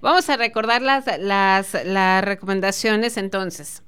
[0.01, 3.83] Vamos a recordar las, las, las recomendaciones entonces.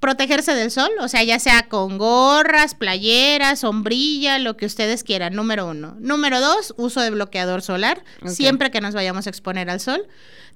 [0.00, 5.34] protegerse del sol, o sea, ya sea con gorras, playeras, sombrilla, lo que ustedes quieran,
[5.34, 5.96] número uno.
[5.98, 10.06] Número dos, uso de bloqueador solar, siempre que nos vayamos a exponer al sol.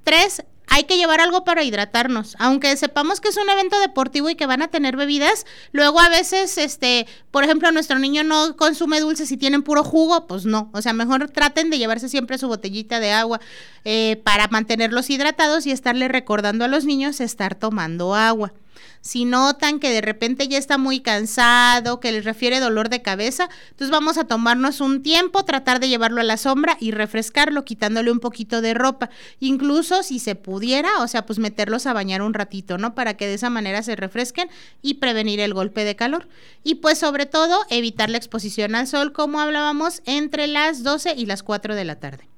[0.05, 2.37] Tres, hay que llevar algo para hidratarnos.
[2.39, 6.09] Aunque sepamos que es un evento deportivo y que van a tener bebidas, luego a
[6.09, 10.71] veces, este, por ejemplo, nuestro niño no consume dulces y tienen puro jugo, pues no.
[10.73, 13.41] O sea, mejor traten de llevarse siempre su botellita de agua
[13.85, 18.53] eh, para mantenerlos hidratados y estarle recordando a los niños estar tomando agua.
[19.01, 23.49] Si notan que de repente ya está muy cansado, que les refiere dolor de cabeza,
[23.71, 28.11] entonces vamos a tomarnos un tiempo, tratar de llevarlo a la sombra y refrescarlo, quitándole
[28.11, 29.11] un poquito de ropa.
[29.39, 32.95] Incluso si se pudiera, o sea, pues meterlos a bañar un ratito, ¿no?
[32.95, 34.49] Para que de esa manera se refresquen
[34.83, 36.29] y prevenir el golpe de calor.
[36.63, 41.27] Y pues sobre todo evitar la exposición al sol, como hablábamos, entre las 12 y
[41.27, 42.30] las 4 de la tarde.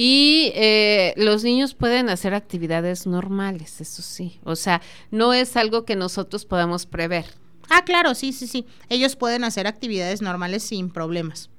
[0.00, 4.38] Y eh, los niños pueden hacer actividades normales, eso sí.
[4.44, 4.80] O sea,
[5.10, 7.24] no es algo que nosotros podamos prever.
[7.68, 8.64] Ah, claro, sí, sí, sí.
[8.90, 11.50] Ellos pueden hacer actividades normales sin problemas.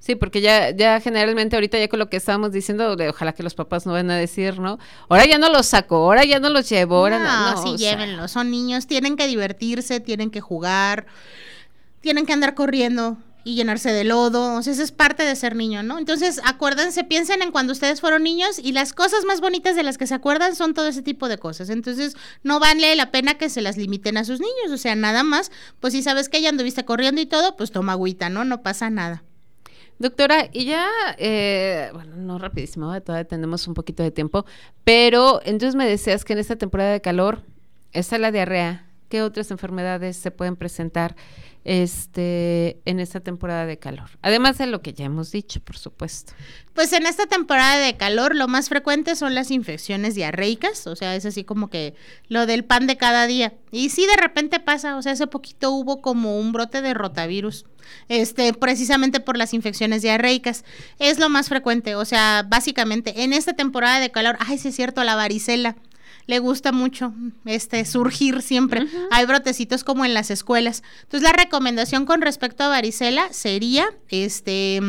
[0.00, 3.44] Sí, porque ya, ya generalmente ahorita ya con lo que estábamos diciendo, de, ojalá que
[3.44, 4.80] los papás no vayan a decir, ¿no?
[5.08, 7.54] Ahora ya no los saco, ahora ya no los llevo, ahora no.
[7.54, 11.06] No, sí, llévenlos, son niños, tienen que divertirse, tienen que jugar,
[12.00, 15.54] tienen que andar corriendo y llenarse de lodo, o sea, eso es parte de ser
[15.54, 15.98] niño, ¿no?
[15.98, 19.98] Entonces, acuérdense, piensen en cuando ustedes fueron niños y las cosas más bonitas de las
[19.98, 21.68] que se acuerdan son todo ese tipo de cosas.
[21.68, 25.22] Entonces, no vale la pena que se las limiten a sus niños, o sea, nada
[25.22, 28.44] más, pues si sabes que ya anduviste corriendo y todo, pues toma agüita, ¿no?
[28.44, 29.22] No pasa nada.
[29.98, 30.88] Doctora, y ya,
[31.18, 34.44] eh, bueno, no rapidísimo, todavía tenemos un poquito de tiempo,
[34.82, 37.42] pero entonces me decías que en esta temporada de calor
[37.92, 38.86] está la diarrea.
[39.08, 41.14] ¿Qué otras enfermedades se pueden presentar?
[41.64, 44.10] Este, en esta temporada de calor.
[44.20, 46.34] Además de lo que ya hemos dicho, por supuesto.
[46.74, 51.16] Pues en esta temporada de calor lo más frecuente son las infecciones diarreicas, o sea,
[51.16, 51.94] es así como que
[52.28, 53.54] lo del pan de cada día.
[53.70, 57.64] Y sí de repente pasa, o sea, hace poquito hubo como un brote de rotavirus,
[58.08, 60.64] este, precisamente por las infecciones diarreicas.
[60.98, 64.76] Es lo más frecuente, o sea, básicamente en esta temporada de calor, ay, sí es
[64.76, 65.76] cierto, la varicela
[66.26, 67.12] le gusta mucho
[67.44, 68.86] este surgir siempre.
[69.10, 70.82] Hay brotecitos como en las escuelas.
[71.02, 74.80] Entonces la recomendación con respecto a varicela sería este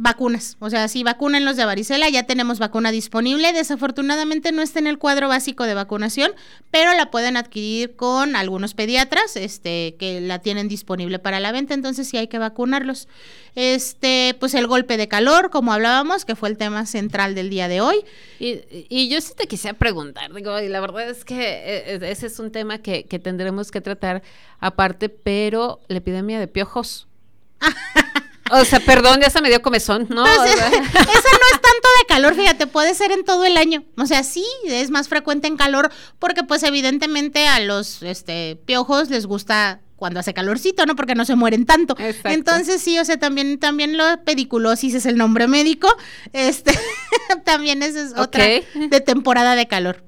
[0.00, 0.56] vacunas.
[0.60, 3.52] O sea, sí, los de varicela, ya tenemos vacuna disponible.
[3.52, 6.32] Desafortunadamente no está en el cuadro básico de vacunación,
[6.70, 11.74] pero la pueden adquirir con algunos pediatras este, que la tienen disponible para la venta,
[11.74, 13.08] entonces sí hay que vacunarlos.
[13.54, 17.68] Este, pues el golpe de calor, como hablábamos, que fue el tema central del día
[17.68, 17.96] de hoy.
[18.38, 22.26] Y, yo sí te quisiera preguntar, digo, y la verdad es que eh, eh, ese
[22.26, 24.22] es un tema que, que tendremos que tratar
[24.60, 27.06] aparte, pero la epidemia de piojos.
[28.50, 30.24] O sea, perdón, ya se me dio comezón, ¿no?
[30.24, 33.84] Pues, eso no es tanto de calor, fíjate, puede ser en todo el año.
[33.96, 39.10] O sea, sí, es más frecuente en calor porque pues evidentemente a los este piojos
[39.10, 40.96] les gusta cuando hace calorcito, ¿no?
[40.96, 41.94] Porque no se mueren tanto.
[42.24, 45.88] Entonces sí, o sea, también, también la pediculosis es el nombre médico.
[46.32, 46.72] Este,
[47.44, 50.02] también es, es otra de temporada de calor.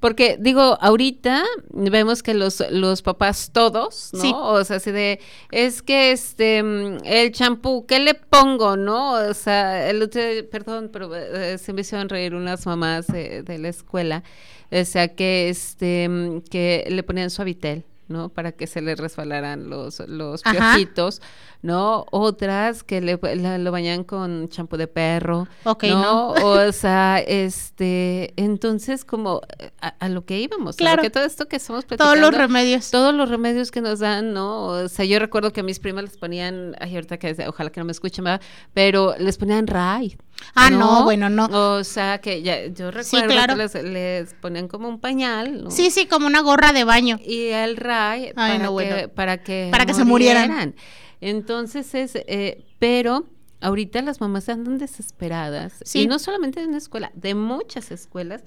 [0.00, 4.52] Porque digo, ahorita vemos que los, los papás todos, ¿no?
[4.52, 5.20] O sea, así de,
[5.50, 9.14] es que este, el champú, ¿qué le pongo, no?
[9.14, 10.08] O sea, el
[10.50, 14.22] perdón, pero eh, se me hicieron reír unas mamás de, de la escuela,
[14.70, 16.08] o sea, que este,
[16.50, 17.84] que le ponían suavitel.
[18.08, 18.28] ¿No?
[18.28, 21.22] Para que se le resbalaran los, los piojitos,
[21.62, 22.06] ¿no?
[22.10, 23.18] Otras que le,
[23.58, 26.28] lo bañan con champú de perro, ¿no?
[26.32, 29.40] O sea, este, entonces como
[29.80, 31.02] a, lo que íbamos, claro.
[31.02, 32.90] que todo esto que somos Todos los remedios.
[32.90, 34.66] Todos los remedios que nos dan, ¿no?
[34.66, 37.80] O sea, yo recuerdo que a mis primas les ponían, ay, ahorita que ojalá que
[37.80, 38.24] no me escuchen,
[38.72, 40.16] pero les ponían ray.
[40.54, 41.46] Ah, no, bueno, no.
[41.46, 43.28] O sea, que ya, yo recuerdo
[43.70, 45.64] que les, ponían como un pañal.
[45.64, 45.70] ¿no?
[45.70, 47.18] Sí, sí, como una gorra de baño.
[47.24, 50.74] Y el ray para, que, para que para que se murieran.
[51.20, 53.26] Entonces es, eh, pero
[53.60, 55.82] ahorita las mamás andan desesperadas.
[55.94, 58.44] Y no solamente de una escuela, de muchas escuelas,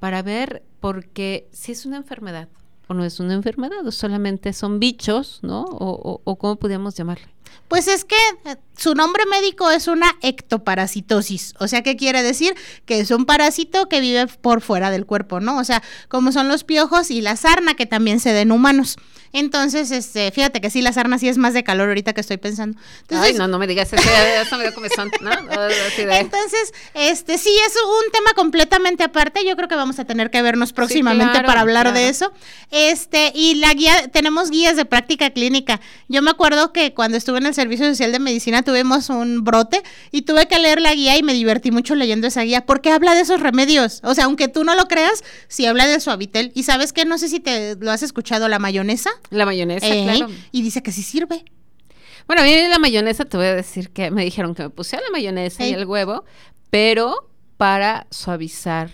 [0.00, 2.48] para ver, porque si es una enfermedad
[2.88, 5.64] o no es una enfermedad, o solamente son bichos, ¿no?
[5.64, 7.26] O, o, cómo podríamos llamarle.
[7.68, 11.54] Pues es que eh, su nombre médico es una ectoparasitosis.
[11.58, 12.54] O sea, ¿qué quiere decir?
[12.84, 15.58] Que es un parásito que vive por fuera del cuerpo, ¿no?
[15.58, 18.96] O sea, como son los piojos y la sarna que también se den humanos.
[19.32, 22.38] Entonces, este, fíjate que sí, la sarna sí es más de calor ahorita que estoy
[22.38, 22.78] pensando.
[23.10, 24.02] Ay, no, no me digas eso,
[24.40, 25.30] eso me dio comezón, ¿no?
[25.98, 29.44] Entonces, este, sí, es un tema completamente aparte.
[29.44, 32.32] Yo creo que vamos a tener que vernos próximamente para hablar de eso.
[32.70, 35.80] Este, y la guía, tenemos guías de práctica clínica.
[36.08, 39.44] Yo me acuerdo que cuando estuve estuve en el Servicio Social de Medicina tuvimos un
[39.44, 42.90] brote y tuve que leer la guía y me divertí mucho leyendo esa guía porque
[42.90, 44.00] habla de esos remedios.
[44.02, 46.50] O sea, aunque tú no lo creas, sí habla del suavitel.
[46.54, 49.10] Y sabes que no sé si te lo has escuchado, la mayonesa.
[49.30, 50.28] La mayonesa, Eh, claro.
[50.50, 51.44] Y dice que sí sirve.
[52.26, 55.04] Bueno, a mí la mayonesa te voy a decir que me dijeron que me pusiera
[55.04, 56.24] la mayonesa y el huevo,
[56.70, 58.90] pero para suavizar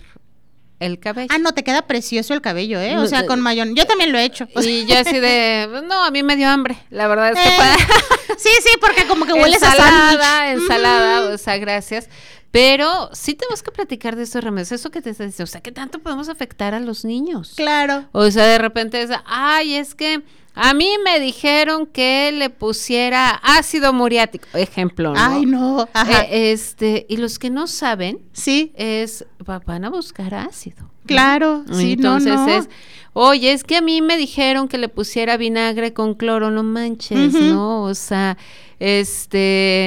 [0.85, 1.29] el cabello.
[1.31, 2.97] Ah, no, te queda precioso el cabello, ¿eh?
[2.97, 3.75] O sea, con mayonesa.
[3.77, 4.47] Yo también lo he hecho.
[4.55, 6.77] O sea, Y yo así de, no, a mí me dio hambre.
[6.89, 7.75] La verdad es que Eh, para
[8.37, 10.61] sí, sí, porque como que hueles a ensalada, sándwich.
[10.61, 11.33] ensalada, Ujú.
[11.33, 12.09] o sea, gracias.
[12.51, 14.71] Pero sí tenemos que platicar de estos remedios.
[14.71, 17.53] Eso que te dice, o sea, ¿qué tanto podemos afectar a los niños?
[17.55, 18.05] Claro.
[18.11, 20.21] O sea, de repente es, ay, es que
[20.55, 25.19] a mí me dijeron que le pusiera ácido muriático, ejemplo, ¿no?
[25.19, 25.87] Ay, no.
[25.93, 26.21] Ajá.
[26.23, 30.83] Eh, este, y los que no saben sí, es, va- van a buscar ácido.
[30.83, 30.91] ¿no?
[31.05, 31.63] claro.
[31.71, 32.69] Sí, Entonces no, es,
[33.13, 37.33] oye, es que a mí me dijeron que le pusiera vinagre con cloro, no manches.
[37.33, 37.83] ¿no?
[37.83, 38.37] O sea,
[38.79, 39.85] este...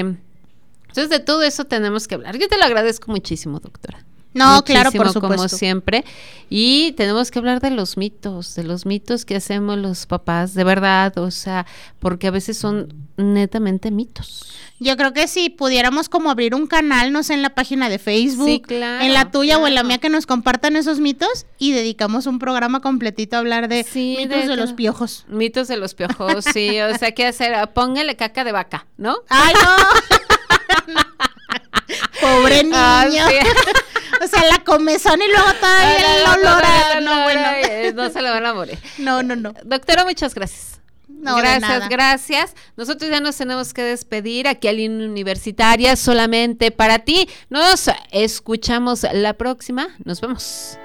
[0.89, 2.39] Entonces de todo eso tenemos que hablar.
[2.39, 4.05] Yo te lo agradezco muchísimo, doctora.
[4.37, 5.37] No, claro, por supuesto.
[5.37, 6.05] Como siempre.
[6.49, 10.63] Y tenemos que hablar de los mitos, de los mitos que hacemos los papás, de
[10.63, 11.67] verdad, o sea,
[11.99, 14.47] porque a veces son netamente mitos.
[14.79, 17.99] Yo creo que si pudiéramos como abrir un canal, no sé, en la página de
[17.99, 21.47] Facebook, Sí, claro, en la tuya o en la mía, que nos compartan esos mitos
[21.59, 25.25] y dedicamos un programa completito a hablar de Sí, mitos de, de los piojos.
[25.29, 27.71] Mitos de los piojos, sí, o sea, ¿qué hacer?
[27.73, 29.17] Póngale caca de vaca, ¿no?
[29.31, 31.05] ¡Ay, no!
[32.27, 32.77] Pobre niño.
[32.77, 33.15] Ah, sí.
[34.25, 36.95] o sea, la comezón y luego todavía el No, no, olor a...
[36.95, 37.41] no, No, no, bueno.
[37.65, 38.79] eh, no se le van a morir.
[38.99, 39.55] No, no, no.
[39.65, 40.81] Doctora, muchas gracias.
[41.09, 42.55] No, gracias, gracias.
[42.77, 47.29] Nosotros ya nos tenemos que despedir aquí a Línea Universitaria solamente para ti.
[47.49, 49.89] Nos escuchamos la próxima.
[50.05, 50.79] Nos vemos.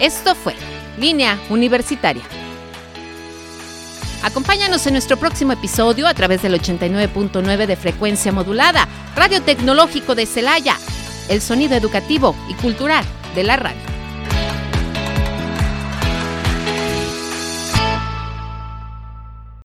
[0.00, 0.54] Esto fue
[0.98, 2.22] Línea Universitaria.
[4.22, 10.26] Acompáñanos en nuestro próximo episodio a través del 89.9 de frecuencia modulada, Radio Tecnológico de
[10.26, 10.76] Celaya,
[11.30, 13.04] el sonido educativo y cultural
[13.34, 13.89] de la radio.